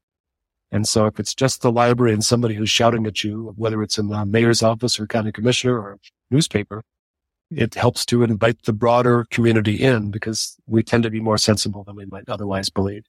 And 0.72 0.88
so 0.88 1.08
if 1.08 1.20
it's 1.20 1.34
just 1.34 1.62
the 1.62 1.72
library 1.72 2.14
and 2.14 2.24
somebody 2.24 2.54
who's 2.54 2.70
shouting 2.70 3.08
at 3.08 3.24
you, 3.24 3.54
whether 3.56 3.82
it's 3.82 3.98
in 3.98 4.10
the 4.10 4.26
mayor's 4.26 4.62
office 4.62 5.00
or 5.00 5.08
county 5.08 5.32
commissioner 5.32 5.80
or 5.80 5.98
newspaper, 6.30 6.84
it 7.52 7.76
helps 7.76 8.06
to 8.08 8.24
invite 8.24 8.64
the 8.64 8.74
broader 8.74 9.26
community 9.30 9.76
in 9.76 10.12
because 10.12 10.56
we 10.68 10.84
tend 10.84 11.04
to 11.04 11.10
be 11.10 11.20
more 11.20 11.38
sensible 11.38 11.84
than 11.84 11.96
we 11.96 12.06
might 12.06 12.30
otherwise 12.30 12.70
believe. 12.70 13.04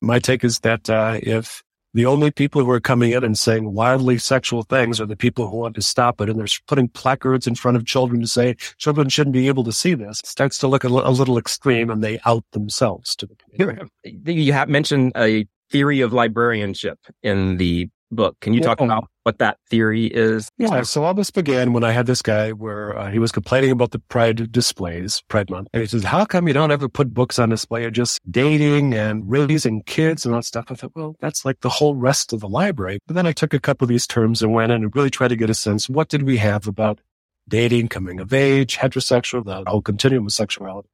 My 0.00 0.18
take 0.18 0.44
is 0.44 0.60
that 0.60 0.88
uh, 0.90 1.18
if 1.22 1.62
the 1.94 2.06
only 2.06 2.30
people 2.30 2.62
who 2.62 2.70
are 2.70 2.80
coming 2.80 3.12
in 3.12 3.22
and 3.22 3.38
saying 3.38 3.72
wildly 3.72 4.18
sexual 4.18 4.64
things 4.64 5.00
are 5.00 5.06
the 5.06 5.16
people 5.16 5.48
who 5.48 5.56
want 5.56 5.76
to 5.76 5.82
stop 5.82 6.20
it, 6.20 6.28
and 6.28 6.38
they're 6.38 6.48
putting 6.66 6.88
placards 6.88 7.46
in 7.46 7.54
front 7.54 7.76
of 7.76 7.86
children 7.86 8.20
to 8.20 8.26
say 8.26 8.56
children 8.78 9.08
shouldn't 9.08 9.32
be 9.32 9.48
able 9.48 9.64
to 9.64 9.72
see 9.72 9.94
this, 9.94 10.20
it 10.20 10.26
starts 10.26 10.58
to 10.58 10.68
look 10.68 10.84
a, 10.84 10.88
l- 10.88 11.08
a 11.08 11.10
little 11.10 11.38
extreme, 11.38 11.90
and 11.90 12.02
they 12.02 12.18
out 12.26 12.44
themselves 12.50 13.14
to 13.16 13.26
the 13.26 13.36
community. 13.36 13.90
You 14.26 14.52
have 14.52 14.68
mentioned 14.68 15.12
a 15.16 15.46
theory 15.70 16.00
of 16.00 16.12
librarianship 16.12 16.98
in 17.22 17.56
the 17.56 17.88
book. 18.14 18.36
Can 18.40 18.54
you 18.54 18.60
talk 18.60 18.80
about 18.80 19.08
what 19.24 19.38
that 19.38 19.58
theory 19.68 20.06
is? 20.06 20.48
Yeah. 20.58 20.82
So 20.82 21.04
all 21.04 21.14
this 21.14 21.30
began 21.30 21.72
when 21.72 21.84
I 21.84 21.92
had 21.92 22.06
this 22.06 22.22
guy 22.22 22.52
where 22.52 22.96
uh, 22.98 23.10
he 23.10 23.18
was 23.18 23.32
complaining 23.32 23.70
about 23.70 23.90
the 23.90 23.98
Pride 23.98 24.50
displays, 24.50 25.22
Pride 25.28 25.50
Month. 25.50 25.68
And 25.72 25.80
he 25.80 25.86
says, 25.86 26.04
how 26.04 26.24
come 26.24 26.48
you 26.48 26.54
don't 26.54 26.70
ever 26.70 26.88
put 26.88 27.12
books 27.12 27.38
on 27.38 27.50
display 27.50 27.82
You're 27.82 27.90
just 27.90 28.20
dating 28.30 28.94
and 28.94 29.28
raising 29.28 29.82
kids 29.82 30.24
and 30.24 30.34
all 30.34 30.40
that 30.40 30.44
stuff? 30.44 30.66
I 30.70 30.74
thought, 30.74 30.92
well, 30.94 31.16
that's 31.20 31.44
like 31.44 31.60
the 31.60 31.68
whole 31.68 31.94
rest 31.94 32.32
of 32.32 32.40
the 32.40 32.48
library. 32.48 32.98
But 33.06 33.14
then 33.14 33.26
I 33.26 33.32
took 33.32 33.54
a 33.54 33.60
couple 33.60 33.84
of 33.84 33.88
these 33.88 34.06
terms 34.06 34.42
and 34.42 34.52
went 34.52 34.72
in 34.72 34.82
and 34.84 34.94
really 34.94 35.10
tried 35.10 35.28
to 35.28 35.36
get 35.36 35.50
a 35.50 35.54
sense. 35.54 35.88
What 35.88 36.08
did 36.08 36.22
we 36.22 36.38
have 36.38 36.66
about 36.66 37.00
dating, 37.48 37.88
coming 37.88 38.20
of 38.20 38.32
age, 38.32 38.78
heterosexual, 38.78 39.44
the 39.44 39.64
whole 39.68 39.82
continuum 39.82 40.26
of 40.26 40.32
sexuality? 40.32 40.88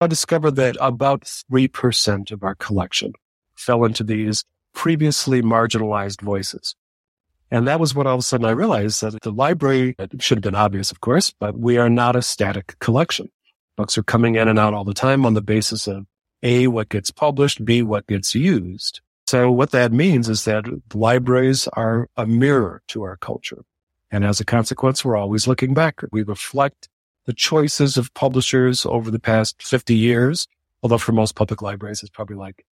I 0.00 0.08
discovered 0.08 0.56
that 0.56 0.76
about 0.80 1.22
3% 1.22 2.32
of 2.32 2.42
our 2.42 2.56
collection 2.56 3.12
fell 3.54 3.84
into 3.84 4.02
these 4.02 4.44
previously 4.74 5.42
marginalized 5.42 6.20
voices. 6.20 6.74
And 7.50 7.68
that 7.68 7.80
was 7.80 7.94
when 7.94 8.06
all 8.06 8.14
of 8.14 8.20
a 8.20 8.22
sudden 8.22 8.46
I 8.46 8.52
realized 8.52 9.02
that 9.02 9.20
the 9.20 9.30
library, 9.30 9.94
it 9.98 10.22
should 10.22 10.38
have 10.38 10.42
been 10.42 10.54
obvious, 10.54 10.90
of 10.90 11.00
course, 11.00 11.34
but 11.38 11.58
we 11.58 11.76
are 11.76 11.90
not 11.90 12.16
a 12.16 12.22
static 12.22 12.78
collection. 12.78 13.30
Books 13.76 13.98
are 13.98 14.02
coming 14.02 14.36
in 14.36 14.48
and 14.48 14.58
out 14.58 14.72
all 14.72 14.84
the 14.84 14.94
time 14.94 15.26
on 15.26 15.34
the 15.34 15.42
basis 15.42 15.86
of 15.86 16.06
A, 16.42 16.66
what 16.68 16.88
gets 16.88 17.10
published, 17.10 17.64
B, 17.64 17.82
what 17.82 18.06
gets 18.06 18.34
used. 18.34 19.02
So 19.26 19.50
what 19.50 19.70
that 19.70 19.92
means 19.92 20.28
is 20.28 20.44
that 20.44 20.64
libraries 20.94 21.68
are 21.68 22.08
a 22.16 22.26
mirror 22.26 22.82
to 22.88 23.02
our 23.02 23.16
culture. 23.18 23.64
And 24.10 24.24
as 24.24 24.40
a 24.40 24.44
consequence, 24.44 25.04
we're 25.04 25.16
always 25.16 25.46
looking 25.46 25.74
back. 25.74 26.00
We 26.10 26.22
reflect 26.22 26.88
the 27.24 27.32
choices 27.32 27.96
of 27.96 28.12
publishers 28.14 28.84
over 28.84 29.10
the 29.10 29.18
past 29.18 29.62
50 29.62 29.94
years, 29.94 30.48
although 30.82 30.98
for 30.98 31.12
most 31.12 31.34
public 31.34 31.62
libraries, 31.62 32.02
it's 32.02 32.10
probably 32.10 32.36
like 32.36 32.64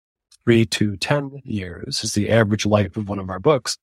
three 0.44 0.64
to 0.66 0.96
10 0.96 1.42
years 1.44 2.02
is 2.02 2.14
the 2.14 2.30
average 2.30 2.66
life 2.66 2.96
of 2.96 3.08
one 3.08 3.18
of 3.18 3.30
our 3.30 3.40
books. 3.40 3.78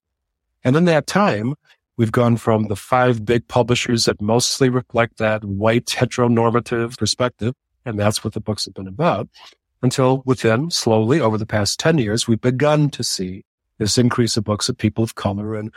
And 0.64 0.76
in 0.76 0.84
that 0.86 1.06
time, 1.06 1.54
we've 1.96 2.12
gone 2.12 2.36
from 2.36 2.68
the 2.68 2.76
five 2.76 3.24
big 3.24 3.46
publishers 3.48 4.04
that 4.06 4.20
mostly 4.20 4.68
reflect 4.68 5.18
that 5.18 5.44
white 5.44 5.86
heteronormative 5.86 6.98
perspective. 6.98 7.54
And 7.84 7.98
that's 7.98 8.22
what 8.22 8.34
the 8.34 8.40
books 8.40 8.64
have 8.64 8.74
been 8.74 8.88
about 8.88 9.28
until 9.82 10.22
within 10.24 10.70
slowly 10.70 11.20
over 11.20 11.38
the 11.38 11.46
past 11.46 11.78
10 11.78 11.98
years, 11.98 12.26
we've 12.26 12.40
begun 12.40 12.90
to 12.90 13.04
see 13.04 13.44
this 13.78 13.98
increase 13.98 14.36
of 14.36 14.44
books 14.44 14.68
of 14.68 14.76
people 14.76 15.04
of 15.04 15.14
color 15.14 15.54
and 15.54 15.72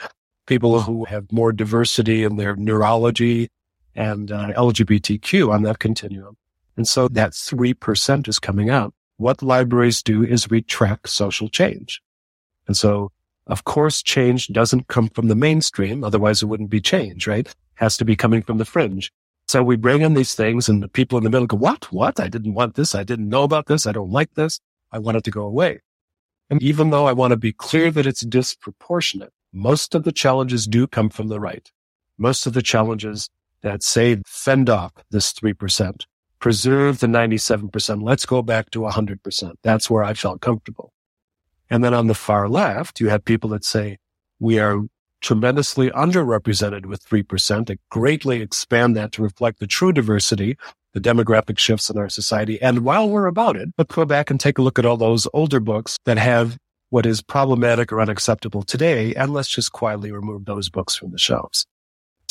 people 0.47 0.81
who 0.81 1.05
have 1.05 1.31
more 1.31 1.51
diversity 1.51 2.23
in 2.23 2.37
their 2.37 2.55
neurology 2.55 3.49
and 3.95 4.31
uh, 4.31 4.51
LGBTQ 4.53 5.51
on 5.51 5.63
that 5.63 5.79
continuum. 5.79 6.35
And 6.77 6.87
so 6.87 7.07
that 7.09 7.31
3% 7.31 8.27
is 8.27 8.39
coming 8.39 8.69
out 8.69 8.93
what 9.21 9.43
libraries 9.43 10.01
do 10.01 10.23
is 10.23 10.49
we 10.49 10.61
track 10.61 11.07
social 11.07 11.47
change. 11.47 12.01
And 12.67 12.75
so, 12.75 13.11
of 13.47 13.63
course, 13.65 14.01
change 14.01 14.47
doesn't 14.47 14.87
come 14.87 15.09
from 15.09 15.27
the 15.27 15.35
mainstream. 15.35 16.03
Otherwise 16.03 16.41
it 16.41 16.47
wouldn't 16.47 16.71
be 16.71 16.81
change, 16.81 17.27
right? 17.27 17.53
Has 17.75 17.97
to 17.97 18.05
be 18.05 18.15
coming 18.15 18.41
from 18.41 18.57
the 18.57 18.65
fringe. 18.65 19.11
So 19.47 19.61
we 19.61 19.75
bring 19.75 20.01
in 20.01 20.15
these 20.15 20.33
things 20.33 20.67
and 20.67 20.81
the 20.81 20.87
people 20.87 21.17
in 21.17 21.23
the 21.23 21.29
middle 21.29 21.47
go, 21.47 21.57
what? 21.57 21.91
What? 21.91 22.19
I 22.19 22.29
didn't 22.29 22.55
want 22.55 22.75
this. 22.75 22.95
I 22.95 23.03
didn't 23.03 23.29
know 23.29 23.43
about 23.43 23.67
this. 23.67 23.85
I 23.85 23.91
don't 23.91 24.11
like 24.11 24.33
this. 24.33 24.59
I 24.91 24.99
want 24.99 25.17
it 25.17 25.23
to 25.25 25.31
go 25.31 25.43
away. 25.43 25.81
And 26.49 26.61
even 26.63 26.89
though 26.89 27.05
I 27.05 27.13
want 27.13 27.31
to 27.31 27.37
be 27.37 27.53
clear 27.53 27.91
that 27.91 28.05
it's 28.05 28.21
disproportionate, 28.21 29.31
most 29.53 29.93
of 29.93 30.03
the 30.03 30.11
challenges 30.11 30.65
do 30.65 30.87
come 30.87 31.09
from 31.09 31.27
the 31.27 31.39
right. 31.39 31.69
Most 32.17 32.47
of 32.47 32.53
the 32.53 32.61
challenges 32.61 33.29
that 33.61 33.83
say 33.83 34.21
fend 34.25 34.69
off 34.69 34.93
this 35.11 35.31
3% 35.33 36.05
preserve 36.41 36.99
the 36.99 37.07
97%. 37.07 38.03
Let's 38.03 38.25
go 38.25 38.41
back 38.41 38.71
to 38.71 38.79
100%. 38.79 39.53
That's 39.63 39.89
where 39.89 40.03
I 40.03 40.13
felt 40.13 40.41
comfortable. 40.41 40.91
And 41.69 41.83
then 41.83 41.93
on 41.93 42.07
the 42.07 42.15
far 42.15 42.49
left, 42.49 42.99
you 42.99 43.09
have 43.09 43.23
people 43.23 43.51
that 43.51 43.63
say 43.63 43.97
we 44.39 44.59
are 44.59 44.81
tremendously 45.21 45.91
underrepresented 45.91 46.87
with 46.87 47.07
3% 47.07 47.67
to 47.67 47.77
greatly 47.89 48.41
expand 48.41 48.97
that 48.97 49.11
to 49.13 49.21
reflect 49.21 49.59
the 49.59 49.67
true 49.67 49.93
diversity, 49.93 50.57
the 50.93 50.99
demographic 50.99 51.59
shifts 51.59 51.89
in 51.89 51.97
our 51.97 52.09
society. 52.09 52.59
And 52.61 52.79
while 52.79 53.07
we're 53.07 53.27
about 53.27 53.55
it, 53.55 53.69
let's 53.77 53.93
go 53.93 54.03
back 54.03 54.31
and 54.31 54.39
take 54.39 54.57
a 54.57 54.63
look 54.63 54.79
at 54.79 54.85
all 54.85 54.97
those 54.97 55.27
older 55.33 55.59
books 55.59 55.97
that 56.05 56.17
have 56.17 56.57
what 56.89 57.05
is 57.05 57.21
problematic 57.21 57.93
or 57.93 58.01
unacceptable 58.01 58.63
today. 58.63 59.13
And 59.13 59.31
let's 59.31 59.47
just 59.47 59.71
quietly 59.71 60.11
remove 60.11 60.45
those 60.45 60.69
books 60.69 60.95
from 60.95 61.11
the 61.11 61.19
shelves. 61.19 61.65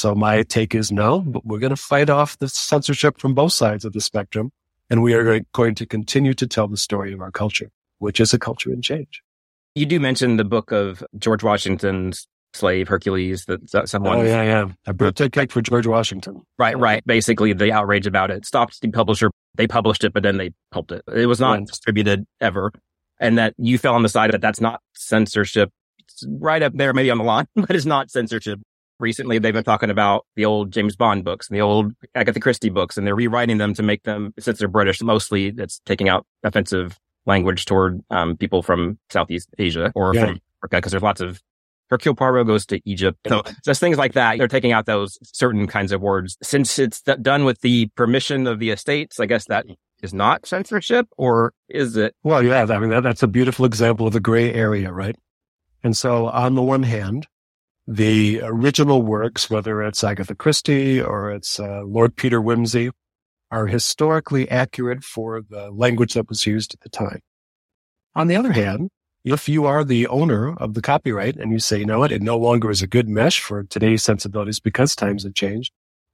So 0.01 0.15
my 0.15 0.43
take 0.45 0.75
is 0.75 0.91
no, 0.91 1.21
but 1.21 1.45
we're 1.45 1.59
going 1.59 1.77
to 1.77 1.77
fight 1.77 2.09
off 2.09 2.39
the 2.39 2.49
censorship 2.49 3.21
from 3.21 3.35
both 3.35 3.53
sides 3.53 3.85
of 3.85 3.93
the 3.93 4.01
spectrum. 4.01 4.51
And 4.89 5.03
we 5.03 5.13
are 5.13 5.41
going 5.53 5.75
to 5.75 5.85
continue 5.85 6.33
to 6.33 6.47
tell 6.47 6.69
the 6.69 6.79
story 6.79 7.13
of 7.13 7.21
our 7.21 7.31
culture, 7.31 7.71
which 7.99 8.19
is 8.19 8.33
a 8.33 8.39
culture 8.39 8.73
in 8.73 8.81
change. 8.81 9.23
You 9.75 9.85
do 9.85 10.01
mention 10.01 10.39
the 10.39 10.45
book 10.45 10.73
of 10.73 11.05
George 11.19 11.43
Washington's 11.43 12.27
slave 12.55 12.89
Hercules 12.89 13.45
that 13.45 13.91
someone. 13.91 14.21
Oh 14.21 14.23
yeah, 14.23 14.43
yeah. 14.43 14.69
A 14.87 14.95
birthday 14.95 15.29
cake 15.29 15.53
for 15.53 15.61
George 15.61 15.87
Washington. 15.87 16.41
Right, 16.59 16.79
right. 16.79 17.07
Basically, 17.07 17.53
the 17.53 17.71
outrage 17.71 18.07
about 18.07 18.31
it 18.31 18.47
stopped 18.47 18.81
the 18.81 18.91
publisher. 18.91 19.31
They 19.57 19.67
published 19.67 20.03
it, 20.03 20.15
but 20.15 20.23
then 20.23 20.39
they 20.39 20.53
pulped 20.73 20.93
it. 20.93 21.05
It 21.15 21.27
was 21.27 21.41
not 21.41 21.59
right. 21.59 21.67
distributed 21.67 22.27
ever, 22.41 22.73
and 23.21 23.37
that 23.37 23.53
you 23.59 23.77
fell 23.77 23.95
on 23.95 24.03
the 24.03 24.09
side 24.09 24.33
that 24.33 24.41
that's 24.41 24.63
not 24.63 24.81
censorship. 24.95 25.71
It's 25.99 26.25
right 26.27 26.63
up 26.63 26.73
there, 26.75 26.95
maybe 26.95 27.11
on 27.11 27.19
the 27.19 27.25
line, 27.25 27.47
but 27.55 27.77
it's 27.77 27.85
not 27.85 28.11
censorship 28.11 28.61
recently 29.01 29.39
they've 29.39 29.53
been 29.53 29.65
talking 29.65 29.91
about 29.91 30.27
the 30.37 30.45
old 30.45 30.73
James 30.73 30.97
Bond 30.97 31.25
books 31.25 31.49
and 31.49 31.57
the 31.57 31.63
old 31.63 31.93
Agatha 32.15 32.41
Christie 32.41 32.71
books, 32.71 32.97
and 32.97 33.07
they're 33.07 33.15
rewriting 33.15 33.59
them 33.59 33.75
to 33.75 33.83
make 33.83 34.03
them, 34.05 34.35
since 34.39 34.59
they're 34.59 34.69
British, 34.69 35.01
mostly 35.03 35.51
that's 35.51 35.81
taking 35.87 36.09
out 36.09 36.27
offensive 36.43 36.99
language 37.27 37.65
toward 37.65 38.01
um, 38.11 38.37
people 38.37 38.63
from 38.63 38.99
Southeast 39.11 39.49
Asia 39.59 39.93
or 39.95 40.15
yeah. 40.15 40.27
from 40.27 40.41
Africa, 40.61 40.77
because 40.77 40.93
there's 40.93 41.03
lots 41.03 41.21
of 41.21 41.41
Hercule 41.91 42.15
Poirot 42.15 42.47
goes 42.47 42.65
to 42.67 42.81
Egypt. 42.85 43.19
So 43.27 43.43
just 43.65 43.81
things 43.81 43.99
like 43.99 44.13
that. 44.13 44.39
They're 44.39 44.47
taking 44.47 44.71
out 44.73 44.87
those 44.87 45.19
certain 45.23 45.67
kinds 45.67 45.91
of 45.91 46.01
words. 46.01 46.39
Since 46.41 46.79
it's 46.79 47.03
done 47.03 47.45
with 47.45 47.61
the 47.63 47.87
permission 47.97 48.47
of 48.47 48.61
the 48.61 48.71
estates, 48.71 49.19
I 49.19 49.27
guess 49.27 49.47
that 49.47 49.67
is 50.01 50.15
not 50.15 50.47
censorship 50.47 51.09
or 51.17 51.53
is 51.69 51.97
it? 51.97 52.15
Well, 52.23 52.45
yeah, 52.45 52.65
I 52.71 52.79
mean, 52.79 52.91
that, 52.91 53.03
that's 53.03 53.25
a 53.25 53.29
beautiful 53.29 53.65
example 53.65 54.07
of 54.07 54.13
the 54.13 54.21
gray 54.21 54.55
area, 54.55 54.93
right? 54.93 55.17
And 55.83 55.97
so 55.97 56.29
on 56.29 56.55
the 56.55 56.63
one 56.63 56.85
hand, 56.85 57.27
the 57.91 58.41
original 58.45 59.03
works, 59.03 59.51
whether 59.51 59.83
it's 59.83 60.05
Agatha 60.05 60.37
Christie 60.37 61.03
or 61.03 61.33
it's 61.33 61.59
uh, 61.59 61.83
Lord 61.83 62.15
Peter 62.15 62.41
Wimsey, 62.41 62.93
are 63.51 63.67
historically 63.67 64.49
accurate 64.49 65.03
for 65.03 65.43
the 65.43 65.73
language 65.73 66.15
that 66.15 66.29
was 66.29 66.47
used 66.47 66.73
at 66.73 66.81
the 66.83 66.89
time. 66.89 67.19
On 68.15 68.29
the 68.29 68.37
other 68.37 68.53
hand, 68.53 68.91
if 69.25 69.49
you 69.49 69.67
are 69.67 69.83
the 69.83 70.07
owner 70.07 70.55
of 70.59 70.75
the 70.75 70.81
copyright 70.81 71.35
and 71.35 71.51
you 71.51 71.59
say, 71.59 71.81
you 71.81 71.85
know 71.85 71.99
what, 71.99 72.13
it 72.13 72.23
no 72.23 72.39
longer 72.39 72.71
is 72.71 72.81
a 72.81 72.87
good 72.87 73.09
mesh 73.09 73.41
for 73.41 73.65
today's 73.65 74.05
sensibilities 74.05 74.61
because 74.61 74.95
times 74.95 75.25
have 75.25 75.35
changed, 75.35 75.73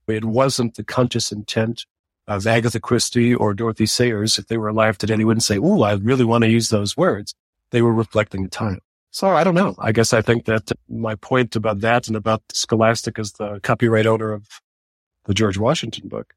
it 0.08 0.24
wasn't 0.24 0.76
the 0.76 0.84
conscious 0.84 1.30
intent 1.30 1.84
of 2.26 2.46
Agatha 2.46 2.80
Christie 2.80 3.34
or 3.34 3.52
Dorothy 3.52 3.84
Sayers. 3.84 4.38
If 4.38 4.46
they 4.46 4.56
were 4.56 4.68
alive 4.68 4.96
today, 4.96 5.16
they 5.16 5.26
wouldn't 5.26 5.44
say, 5.44 5.58
oh, 5.58 5.82
I 5.82 5.92
really 5.92 6.24
want 6.24 6.44
to 6.44 6.50
use 6.50 6.70
those 6.70 6.96
words. 6.96 7.34
They 7.70 7.82
were 7.82 7.92
reflecting 7.92 8.44
the 8.44 8.48
time. 8.48 8.80
So 9.16 9.30
I 9.30 9.44
don't 9.44 9.54
know. 9.54 9.74
I 9.78 9.92
guess 9.92 10.12
I 10.12 10.20
think 10.20 10.44
that 10.44 10.70
my 10.90 11.14
point 11.14 11.56
about 11.56 11.80
that 11.80 12.06
and 12.06 12.18
about 12.18 12.42
Scholastic 12.52 13.18
as 13.18 13.32
the 13.32 13.60
copyright 13.62 14.04
owner 14.04 14.30
of 14.30 14.46
the 15.24 15.32
George 15.32 15.56
Washington 15.56 16.06
book, 16.06 16.34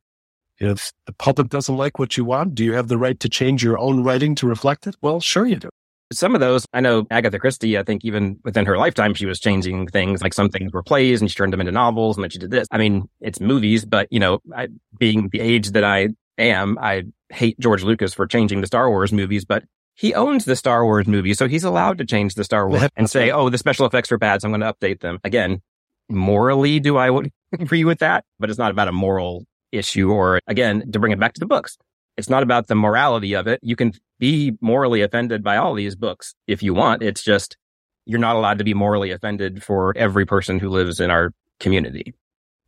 if 0.60 0.94
the 1.06 1.12
public 1.12 1.50
doesn't 1.50 1.76
like 1.76 2.00
what 2.00 2.15
you 2.15 2.24
want, 2.24 2.56
do 2.56 2.63
you 2.63 2.72
have 2.72 2.88
the 2.88 2.98
right 2.98 3.20
to 3.20 3.28
change 3.28 3.62
your 3.62 3.78
own 3.78 4.02
writing 4.02 4.34
to 4.36 4.48
reflect 4.48 4.88
it? 4.88 4.96
Well, 5.02 5.20
sure 5.20 5.46
you 5.46 5.58
do. 5.58 5.68
Some 6.13 6.36
of 6.36 6.39
those, 6.39 6.65
I 6.72 6.80
know 6.80 7.06
Agatha 7.12 7.38
Christie, 7.38 7.78
I 7.78 7.84
think 7.84 8.06
even 8.06 8.39
within 8.46 8.65
her 8.65 8.78
lifetime, 8.78 9.13
she 9.13 9.26
was 9.26 9.42
changing 9.42 9.88
things. 9.88 10.24
Like 10.24 10.34
some 10.34 10.48
things 10.48 10.72
were 10.72 10.82
plays 10.82 11.20
and 11.20 11.30
she 11.30 11.36
turned 11.36 11.52
them 11.52 11.60
into 11.60 11.74
novels 11.74 12.15
and 12.15 12.24
then 12.24 12.30
she 12.30 12.39
did 12.39 12.50
this. 12.50 12.65
I 12.72 12.78
mean, 12.78 13.10
it's 13.20 13.42
movies, 13.42 13.84
but 13.84 14.08
you 14.10 14.22
know, 14.22 14.39
I, 14.56 14.70
being 14.98 15.28
the 15.34 15.42
age 15.42 15.72
that 15.72 15.84
I 15.84 16.12
am, 16.38 16.78
I 16.80 17.04
hate 17.28 17.60
George 17.60 17.84
Lucas 17.84 18.13
for 18.13 18.26
changing 18.26 18.62
the 18.62 18.68
Star 18.68 18.89
Wars 18.89 19.12
movies, 19.12 19.44
but 19.44 19.65
he 20.00 20.14
owns 20.14 20.46
the 20.46 20.56
Star 20.56 20.86
Wars 20.86 21.08
movie, 21.08 21.34
so 21.34 21.50
he's 21.50 21.66
allowed 21.66 21.98
to 21.98 22.06
change 22.06 22.36
the 22.36 22.46
Star 22.46 22.70
Wars 22.70 22.88
and 22.96 23.10
say, 23.10 23.32
"Oh, 23.32 23.50
the 23.50 23.58
special 23.58 23.86
effects 23.86 24.12
are 24.14 24.18
bad, 24.18 24.42
so 24.42 24.48
I'm 24.48 24.58
going 24.58 24.62
to 24.62 24.74
update 24.74 25.02
them." 25.02 25.20
Again, 25.26 25.62
morally, 26.10 26.80
do 26.80 26.98
I 26.98 27.10
agree 27.60 27.84
with 27.84 28.00
that? 28.00 28.24
But 28.40 28.50
it's 28.50 28.58
not 28.58 28.72
about 28.72 28.88
a 28.88 28.94
moral 28.94 29.46
issue, 29.74 30.10
or 30.10 30.40
again, 30.48 30.90
to 30.94 31.00
bring 31.00 31.12
it 31.12 31.20
back 31.20 31.34
to 31.34 31.40
the 31.40 31.46
books, 31.46 31.78
it's 32.16 32.30
not 32.30 32.44
about 32.44 32.68
the 32.68 32.76
morality 32.76 33.34
of 33.36 33.48
it. 33.48 33.60
You 33.62 33.76
can 33.76 33.92
be 34.20 34.58
morally 34.62 35.02
offended 35.02 35.44
by 35.44 35.58
all 35.58 35.74
these 35.74 35.96
books 35.96 36.34
if 36.48 36.64
you 36.64 36.74
want. 36.74 37.04
It's 37.04 37.22
just 37.22 37.58
you're 38.06 38.20
not 38.20 38.38
allowed 38.38 38.60
to 38.60 38.64
be 38.64 38.74
morally 38.74 39.12
offended 39.12 39.62
for 39.62 39.94
every 39.98 40.26
person 40.26 40.60
who 40.60 40.70
lives 40.70 41.02
in 41.02 41.12
our 41.12 41.34
community 41.60 42.14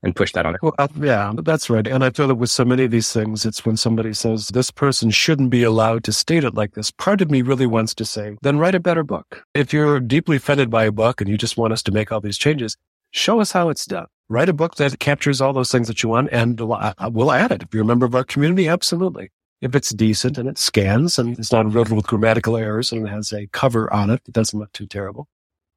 and 0.04 0.16
push 0.16 0.32
that 0.34 0.46
on 0.46 0.56
Well, 0.62 0.74
uh, 0.78 0.88
yeah, 1.00 1.32
that's 1.44 1.70
right. 1.70 1.86
And 1.88 2.04
I 2.04 2.10
feel 2.10 2.28
that 2.28 2.36
with 2.36 2.50
so 2.50 2.66
many 2.66 2.84
of 2.86 2.92
these 2.92 3.12
things, 3.12 3.46
it's 3.46 3.66
when 3.66 3.78
somebody 3.78 4.14
says 4.14 4.48
this 4.48 4.72
person 4.72 5.12
shouldn't 5.12 5.50
be 5.50 5.64
allowed 5.64 6.04
to 6.06 6.14
state 6.14 6.44
it 6.44 6.56
like 6.56 6.74
this. 6.74 6.92
Part 6.92 7.22
of 7.22 7.30
me 7.30 7.42
really 7.42 7.68
wants 7.68 7.94
to 7.96 8.06
say, 8.06 8.38
then 8.42 8.58
write 8.58 8.76
a 8.76 8.80
better 8.80 9.04
book. 9.04 9.44
If 9.54 9.74
you're 9.74 10.00
deeply 10.00 10.38
offended 10.38 10.70
by 10.70 10.86
a 10.86 10.92
book 10.92 11.22
and 11.22 11.30
you 11.30 11.38
just 11.38 11.58
want 11.58 11.74
us 11.74 11.84
to 11.84 11.92
make 11.92 12.12
all 12.12 12.22
these 12.22 12.38
changes, 12.38 12.78
show 13.12 13.40
us 13.40 13.52
how 13.52 13.70
it's 13.70 13.86
done. 13.86 14.08
Write 14.30 14.50
a 14.50 14.54
book 14.54 14.76
that 14.76 15.00
captures 15.00 15.42
all 15.42 15.54
those 15.54 15.72
things 15.72 15.88
that 15.88 16.02
you 16.02 16.10
want 16.10 16.30
and 16.32 16.60
we'll 16.60 17.32
add 17.32 17.52
it. 17.52 17.64
If 17.64 17.74
you're 17.74 17.84
a 17.84 17.88
member 17.88 18.06
of 18.06 18.16
our 18.16 18.24
community, 18.24 18.68
absolutely. 18.68 19.30
If 19.62 19.76
it's 19.76 19.90
decent 19.92 20.40
and 20.40 20.50
it 20.50 20.58
scans 20.58 21.20
and 21.20 21.38
it's 21.38 21.52
not 21.52 21.66
riddled 21.66 21.92
with 21.92 22.08
grammatical 22.08 22.58
errors 22.58 22.92
and 22.92 23.06
it 23.06 23.12
has 23.12 23.32
a 23.32 23.48
cover 23.48 23.94
on 23.94 24.10
it 24.10 24.24
that 24.24 24.32
doesn't 24.32 24.58
look 24.58 24.72
too 24.72 24.88
terrible, 24.88 25.28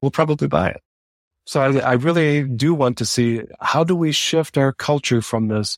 we'll 0.01 0.09
probably 0.09 0.47
buy 0.47 0.69
it. 0.69 0.81
So 1.45 1.61
I, 1.61 1.77
I 1.77 1.93
really 1.93 2.43
do 2.43 2.73
want 2.73 2.97
to 2.97 3.05
see 3.05 3.41
how 3.61 3.83
do 3.83 3.95
we 3.95 4.11
shift 4.11 4.57
our 4.57 4.73
culture 4.73 5.21
from 5.21 5.47
this 5.47 5.77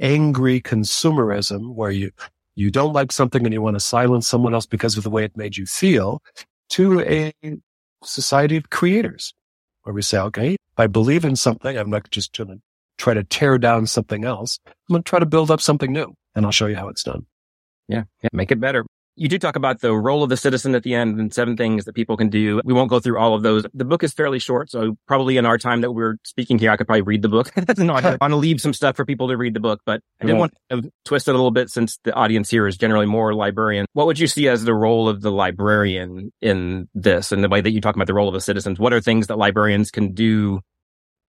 angry 0.00 0.60
consumerism 0.60 1.74
where 1.74 1.90
you, 1.90 2.10
you 2.54 2.70
don't 2.70 2.92
like 2.92 3.10
something 3.10 3.44
and 3.44 3.52
you 3.52 3.62
want 3.62 3.76
to 3.76 3.80
silence 3.80 4.28
someone 4.28 4.54
else 4.54 4.66
because 4.66 4.96
of 4.96 5.04
the 5.04 5.10
way 5.10 5.24
it 5.24 5.36
made 5.36 5.56
you 5.56 5.66
feel 5.66 6.22
to 6.70 7.00
a 7.00 7.32
society 8.04 8.56
of 8.56 8.70
creators 8.70 9.34
where 9.82 9.94
we 9.94 10.02
say, 10.02 10.18
okay, 10.18 10.56
I 10.76 10.86
believe 10.86 11.24
in 11.24 11.36
something, 11.36 11.76
I'm 11.76 11.90
not 11.90 12.10
just 12.10 12.36
going 12.36 12.48
to 12.48 12.60
try 12.98 13.14
to 13.14 13.24
tear 13.24 13.58
down 13.58 13.86
something 13.86 14.24
else. 14.24 14.58
I'm 14.66 14.74
going 14.92 15.02
to 15.02 15.08
try 15.08 15.18
to 15.18 15.26
build 15.26 15.50
up 15.50 15.60
something 15.60 15.92
new 15.92 16.14
and 16.34 16.44
I'll 16.44 16.52
show 16.52 16.66
you 16.66 16.76
how 16.76 16.88
it's 16.88 17.02
done. 17.02 17.26
Yeah. 17.88 18.04
yeah. 18.22 18.28
Make 18.32 18.52
it 18.52 18.60
better. 18.60 18.84
You 19.18 19.28
do 19.28 19.38
talk 19.38 19.56
about 19.56 19.80
the 19.80 19.92
role 19.92 20.22
of 20.22 20.28
the 20.28 20.36
citizen 20.36 20.74
at 20.74 20.84
the 20.84 20.94
end 20.94 21.18
and 21.18 21.34
seven 21.34 21.56
things 21.56 21.84
that 21.86 21.94
people 21.94 22.16
can 22.16 22.28
do. 22.28 22.60
We 22.64 22.72
won't 22.72 22.88
go 22.88 23.00
through 23.00 23.18
all 23.18 23.34
of 23.34 23.42
those. 23.42 23.66
The 23.74 23.84
book 23.84 24.04
is 24.04 24.12
fairly 24.12 24.38
short. 24.38 24.70
So 24.70 24.96
probably 25.06 25.36
in 25.36 25.44
our 25.44 25.58
time 25.58 25.80
that 25.80 25.92
we're 25.92 26.16
speaking 26.24 26.58
here, 26.58 26.70
I 26.70 26.76
could 26.76 26.86
probably 26.86 27.02
read 27.02 27.22
the 27.22 27.28
book. 27.28 27.52
no, 27.78 27.94
I 27.96 28.16
want 28.20 28.30
to 28.30 28.36
leave 28.36 28.60
some 28.60 28.72
stuff 28.72 28.96
for 28.96 29.04
people 29.04 29.28
to 29.28 29.36
read 29.36 29.54
the 29.54 29.60
book, 29.60 29.80
but 29.84 30.00
I 30.20 30.26
did 30.26 30.36
want 30.36 30.54
to 30.70 30.90
twist 31.04 31.26
it 31.26 31.32
a 31.32 31.34
little 31.34 31.50
bit 31.50 31.68
since 31.70 31.98
the 32.04 32.14
audience 32.14 32.48
here 32.48 32.66
is 32.66 32.76
generally 32.76 33.06
more 33.06 33.34
librarian. 33.34 33.86
What 33.92 34.06
would 34.06 34.18
you 34.18 34.28
see 34.28 34.48
as 34.48 34.64
the 34.64 34.74
role 34.74 35.08
of 35.08 35.20
the 35.20 35.32
librarian 35.32 36.32
in 36.40 36.88
this 36.94 37.32
and 37.32 37.42
the 37.42 37.48
way 37.48 37.60
that 37.60 37.72
you 37.72 37.80
talk 37.80 37.96
about 37.96 38.06
the 38.06 38.14
role 38.14 38.28
of 38.28 38.34
the 38.34 38.40
citizens? 38.40 38.78
What 38.78 38.92
are 38.92 39.00
things 39.00 39.26
that 39.26 39.36
librarians 39.36 39.90
can 39.90 40.12
do 40.12 40.60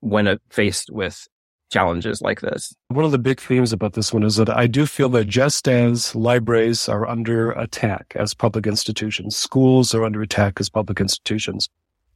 when 0.00 0.38
faced 0.50 0.90
with 0.92 1.26
challenges 1.70 2.20
like 2.20 2.40
this. 2.40 2.74
One 2.88 3.04
of 3.04 3.12
the 3.12 3.18
big 3.18 3.40
themes 3.40 3.72
about 3.72 3.92
this 3.92 4.12
one 4.12 4.22
is 4.22 4.36
that 4.36 4.50
I 4.50 4.66
do 4.66 4.86
feel 4.86 5.08
that 5.10 5.26
just 5.26 5.68
as 5.68 6.14
libraries 6.14 6.88
are 6.88 7.06
under 7.06 7.52
attack 7.52 8.14
as 8.16 8.34
public 8.34 8.66
institutions, 8.66 9.36
schools 9.36 9.94
are 9.94 10.04
under 10.04 10.22
attack 10.22 10.60
as 10.60 10.68
public 10.68 11.00
institutions, 11.00 11.68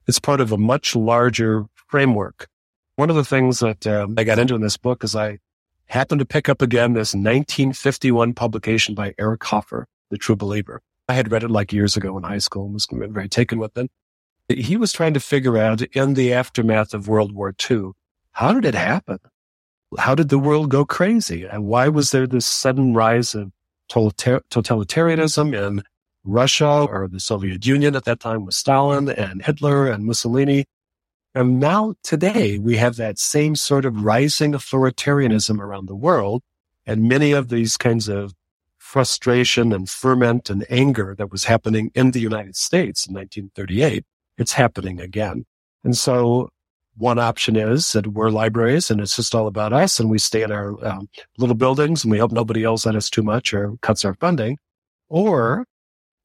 it's 0.06 0.18
part 0.18 0.40
of 0.40 0.52
a 0.52 0.58
much 0.58 0.96
larger 0.96 1.66
framework. 1.74 2.48
One 2.96 3.10
of 3.10 3.16
the 3.16 3.24
things 3.24 3.60
that 3.60 3.86
um, 3.86 4.14
I 4.18 4.24
got 4.24 4.38
into 4.38 4.54
in 4.54 4.60
this 4.60 4.76
book 4.76 5.04
is 5.04 5.14
I 5.14 5.38
happened 5.86 6.18
to 6.20 6.24
pick 6.24 6.48
up 6.48 6.62
again 6.62 6.94
this 6.94 7.14
1951 7.14 8.34
publication 8.34 8.94
by 8.94 9.14
Eric 9.18 9.44
Hoffer, 9.44 9.86
The 10.10 10.18
True 10.18 10.36
Believer. 10.36 10.80
I 11.08 11.14
had 11.14 11.30
read 11.30 11.42
it 11.42 11.50
like 11.50 11.72
years 11.72 11.96
ago 11.96 12.16
in 12.16 12.24
high 12.24 12.38
school 12.38 12.64
and 12.64 12.74
was 12.74 12.86
very 12.90 13.28
taken 13.28 13.58
with 13.58 13.76
it. 13.76 13.90
He 14.48 14.76
was 14.76 14.92
trying 14.92 15.14
to 15.14 15.20
figure 15.20 15.58
out 15.58 15.82
in 15.82 16.14
the 16.14 16.32
aftermath 16.32 16.94
of 16.94 17.08
World 17.08 17.32
War 17.32 17.54
II, 17.70 17.92
how 18.32 18.52
did 18.52 18.64
it 18.64 18.74
happen? 18.74 19.18
How 19.98 20.14
did 20.14 20.28
the 20.28 20.38
world 20.38 20.70
go 20.70 20.84
crazy? 20.84 21.44
And 21.44 21.64
why 21.64 21.88
was 21.88 22.10
there 22.10 22.26
this 22.26 22.46
sudden 22.46 22.94
rise 22.94 23.34
of 23.34 23.52
totalitarianism 23.90 25.54
in 25.54 25.82
Russia 26.24 26.86
or 26.88 27.08
the 27.08 27.20
Soviet 27.20 27.66
Union 27.66 27.96
at 27.96 28.04
that 28.04 28.20
time 28.20 28.44
with 28.44 28.54
Stalin 28.54 29.08
and 29.08 29.44
Hitler 29.44 29.88
and 29.88 30.04
Mussolini? 30.04 30.66
And 31.34 31.58
now 31.58 31.94
today 32.02 32.58
we 32.58 32.76
have 32.76 32.96
that 32.96 33.18
same 33.18 33.56
sort 33.56 33.84
of 33.84 34.04
rising 34.04 34.52
authoritarianism 34.52 35.58
around 35.58 35.88
the 35.88 35.96
world. 35.96 36.42
And 36.86 37.08
many 37.08 37.32
of 37.32 37.48
these 37.48 37.76
kinds 37.76 38.08
of 38.08 38.34
frustration 38.78 39.72
and 39.72 39.88
ferment 39.88 40.50
and 40.50 40.66
anger 40.68 41.14
that 41.16 41.30
was 41.30 41.44
happening 41.44 41.90
in 41.94 42.10
the 42.10 42.20
United 42.20 42.56
States 42.56 43.06
in 43.06 43.14
1938, 43.14 44.04
it's 44.36 44.52
happening 44.52 45.00
again. 45.00 45.46
And 45.82 45.96
so 45.96 46.50
one 46.96 47.18
option 47.18 47.56
is 47.56 47.92
that 47.92 48.06
we're 48.06 48.30
libraries 48.30 48.90
and 48.90 49.00
it's 49.00 49.16
just 49.16 49.34
all 49.34 49.46
about 49.46 49.72
us 49.72 49.98
and 49.98 50.10
we 50.10 50.18
stay 50.18 50.42
in 50.42 50.52
our 50.52 50.84
um, 50.84 51.08
little 51.38 51.54
buildings 51.54 52.04
and 52.04 52.10
we 52.10 52.18
hope 52.18 52.32
nobody 52.32 52.60
yells 52.60 52.86
at 52.86 52.94
us 52.94 53.08
too 53.08 53.22
much 53.22 53.54
or 53.54 53.76
cuts 53.80 54.04
our 54.04 54.14
funding. 54.14 54.58
Or 55.08 55.66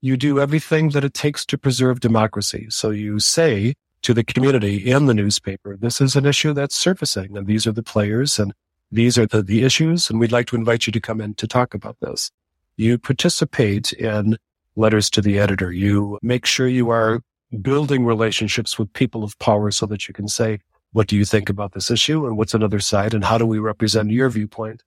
you 0.02 0.18
do 0.18 0.40
everything 0.40 0.90
that 0.90 1.04
it 1.04 1.14
takes 1.14 1.46
to 1.48 1.58
preserve 1.58 2.00
democracy. 2.00 2.68
So 2.70 2.92
you 2.92 3.20
say 3.20 3.76
to 4.04 4.14
the 4.14 4.24
community 4.24 4.78
in 4.78 5.06
the 5.06 5.14
newspaper, 5.14 5.78
this 5.78 6.02
is 6.02 6.16
an 6.16 6.26
issue 6.26 6.54
that's 6.54 6.76
surfacing 6.76 7.38
and 7.38 7.48
these 7.48 7.66
are 7.66 7.72
the 7.72 7.84
players 7.84 8.38
and 8.38 8.54
these 8.92 9.18
are 9.18 9.26
the, 9.26 9.42
the 9.42 9.64
issues. 9.64 10.10
And 10.10 10.20
we'd 10.20 10.32
like 10.32 10.48
to 10.48 10.56
invite 10.56 10.86
you 10.86 10.92
to 10.94 11.02
come 11.02 11.22
in 11.22 11.34
to 11.36 11.48
talk 11.48 11.74
about 11.74 11.98
this. 12.02 12.30
You 12.76 12.98
participate 12.98 13.94
in 13.94 14.38
letters 14.76 15.10
to 15.10 15.22
the 15.22 15.40
editor. 15.40 15.72
You 15.72 16.20
make 16.22 16.46
sure 16.46 16.68
you 16.68 16.90
are 16.90 17.22
building 17.62 18.06
relationships 18.06 18.78
with 18.78 18.92
people 18.94 19.24
of 19.24 19.38
power 19.40 19.72
so 19.72 19.86
that 19.86 20.08
you 20.08 20.14
can 20.14 20.28
say, 20.28 20.60
what 20.92 21.08
do 21.08 21.16
you 21.16 21.26
think 21.26 21.50
about 21.50 21.74
this 21.74 21.92
issue? 21.92 22.26
And 22.26 22.38
what's 22.38 22.54
another 22.54 22.80
side? 22.80 23.14
And 23.14 23.24
how 23.24 23.38
do 23.38 23.46
we 23.46 23.60
represent 23.60 24.12
your 24.12 24.30
viewpoint? 24.30 24.84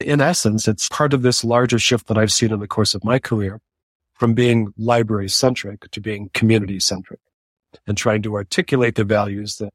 In 0.00 0.20
essence, 0.20 0.68
it's 0.68 0.88
part 0.88 1.14
of 1.14 1.22
this 1.22 1.44
larger 1.44 1.78
shift 1.78 2.08
that 2.08 2.18
I've 2.18 2.32
seen 2.32 2.52
in 2.52 2.60
the 2.60 2.68
course 2.68 2.94
of 2.94 3.04
my 3.04 3.18
career 3.18 3.60
from 4.14 4.34
being 4.34 4.72
library 4.76 5.28
centric 5.28 5.90
to 5.90 6.00
being 6.00 6.30
community 6.34 6.80
centric 6.80 7.20
and 7.86 7.96
trying 7.96 8.22
to 8.22 8.34
articulate 8.34 8.94
the 8.94 9.04
values 9.04 9.56
that 9.56 9.72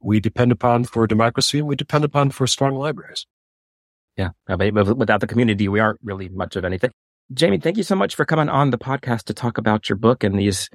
we 0.00 0.20
depend 0.20 0.52
upon 0.52 0.84
for 0.84 1.06
democracy 1.06 1.58
and 1.58 1.68
we 1.68 1.76
depend 1.76 2.04
upon 2.04 2.30
for 2.30 2.46
strong 2.46 2.74
libraries. 2.74 3.26
Yeah. 4.16 4.30
Without 4.48 5.20
the 5.20 5.26
community, 5.26 5.68
we 5.68 5.80
aren't 5.80 6.00
really 6.02 6.28
much 6.28 6.56
of 6.56 6.64
anything. 6.64 6.90
Jamie, 7.32 7.58
thank 7.58 7.76
you 7.76 7.82
so 7.82 7.94
much 7.94 8.14
for 8.14 8.24
coming 8.24 8.48
on 8.48 8.70
the 8.70 8.78
podcast 8.78 9.24
to 9.24 9.34
talk 9.34 9.58
about 9.58 9.88
your 9.88 9.96
book 9.96 10.24
and 10.24 10.38
these 10.38 10.70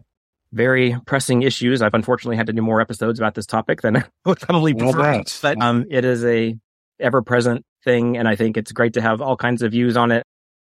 very 0.54 0.96
pressing 1.06 1.42
issues. 1.42 1.82
I've 1.82 1.94
unfortunately 1.94 2.38
had 2.38 2.48
to 2.48 2.54
do 2.54 2.62
more 2.62 2.80
episodes 2.80 3.20
about 3.20 3.36
this 3.36 3.46
topic 3.46 3.82
than 3.82 3.98
I 3.98 4.04
would 4.26 4.40
probably 4.40 4.74
prefer. 4.74 5.24
But 5.42 5.62
um, 5.62 5.86
it 5.90 6.06
is 6.06 6.24
a 6.24 6.56
ever 7.00 7.22
present 7.22 7.66
thing, 7.84 8.18
and 8.18 8.28
I 8.28 8.36
think 8.36 8.56
it's 8.56 8.72
great 8.72 8.94
to 8.94 9.02
have 9.02 9.22
all 9.22 9.36
kinds 9.36 9.62
of 9.62 9.72
views 9.72 9.98
on 9.98 10.12
it. 10.12 10.24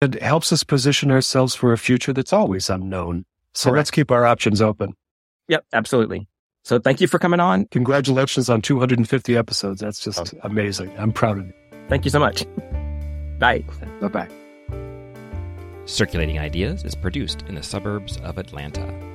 It 0.01 0.21
helps 0.21 0.53
us 0.53 0.63
position 0.63 1.11
ourselves 1.11 1.55
for 1.55 1.73
a 1.73 1.77
future 1.77 2.13
that's 2.13 2.31
always 2.31 2.69
unknown. 2.69 3.25
So 3.53 3.69
Correct. 3.69 3.79
let's 3.79 3.91
keep 3.91 4.11
our 4.11 4.25
options 4.25 4.61
open. 4.61 4.93
Yep, 5.47 5.65
absolutely. 5.73 6.27
So 6.63 6.77
thank 6.77 7.01
you 7.01 7.07
for 7.07 7.19
coming 7.19 7.39
on. 7.39 7.65
Congratulations 7.71 8.49
on 8.49 8.61
250 8.61 9.35
episodes. 9.35 9.81
That's 9.81 9.99
just 9.99 10.33
oh. 10.35 10.39
amazing. 10.43 10.93
I'm 10.97 11.11
proud 11.11 11.39
of 11.39 11.47
you. 11.47 11.53
Thank 11.87 12.05
you 12.05 12.11
so 12.11 12.19
much. 12.19 12.45
Bye. 13.39 13.63
Bye 13.99 14.07
bye. 14.07 14.29
Circulating 15.85 16.37
Ideas 16.37 16.83
is 16.83 16.93
produced 16.93 17.43
in 17.47 17.55
the 17.55 17.63
suburbs 17.63 18.17
of 18.17 18.37
Atlanta. 18.37 19.08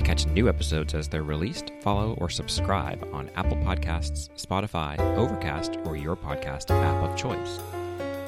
To 0.00 0.06
catch 0.06 0.26
new 0.28 0.48
episodes 0.48 0.94
as 0.94 1.08
they're 1.08 1.22
released, 1.22 1.72
follow 1.82 2.14
or 2.14 2.30
subscribe 2.30 3.06
on 3.12 3.28
Apple 3.36 3.58
Podcasts, 3.58 4.30
Spotify, 4.30 4.98
Overcast, 5.18 5.76
or 5.84 5.94
your 5.94 6.16
podcast 6.16 6.70
app 6.70 7.04
of 7.04 7.14
choice. 7.18 7.60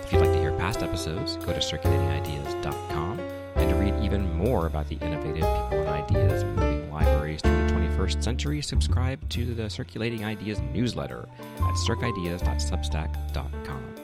If 0.04 0.12
you'd 0.12 0.20
like 0.20 0.32
to 0.32 0.38
hear 0.38 0.52
past 0.58 0.82
episodes, 0.82 1.38
go 1.38 1.46
to 1.46 1.60
circulatingideas.com 1.60 3.20
and 3.54 3.70
to 3.70 3.76
read 3.76 3.94
even 4.04 4.30
more 4.34 4.66
about 4.66 4.86
the 4.90 4.96
innovative 4.96 5.36
people 5.36 5.68
and 5.70 5.88
ideas 5.88 6.44
moving 6.44 6.92
libraries 6.92 7.40
through 7.40 7.66
the 7.66 7.72
21st 7.72 8.22
century, 8.22 8.60
subscribe 8.60 9.26
to 9.30 9.54
the 9.54 9.70
Circulating 9.70 10.26
Ideas 10.26 10.60
newsletter 10.74 11.26
at 11.56 11.74
circideas.substack.com. 11.88 13.94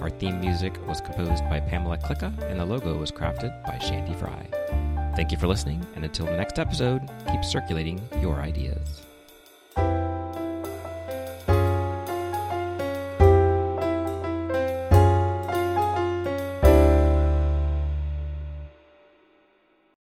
Our 0.00 0.10
theme 0.10 0.40
music 0.40 0.84
was 0.88 1.00
composed 1.00 1.44
by 1.44 1.60
Pamela 1.60 1.98
Klicka, 1.98 2.36
and 2.50 2.58
the 2.58 2.64
logo 2.64 2.98
was 2.98 3.12
crafted 3.12 3.64
by 3.64 3.78
Shandy 3.78 4.14
Fry. 4.14 4.48
Thank 5.16 5.30
you 5.30 5.38
for 5.38 5.46
listening, 5.46 5.86
and 5.94 6.04
until 6.04 6.26
the 6.26 6.36
next 6.36 6.58
episode, 6.58 7.08
keep 7.30 7.44
circulating 7.44 8.00
your 8.20 8.40
ideas. 8.40 9.02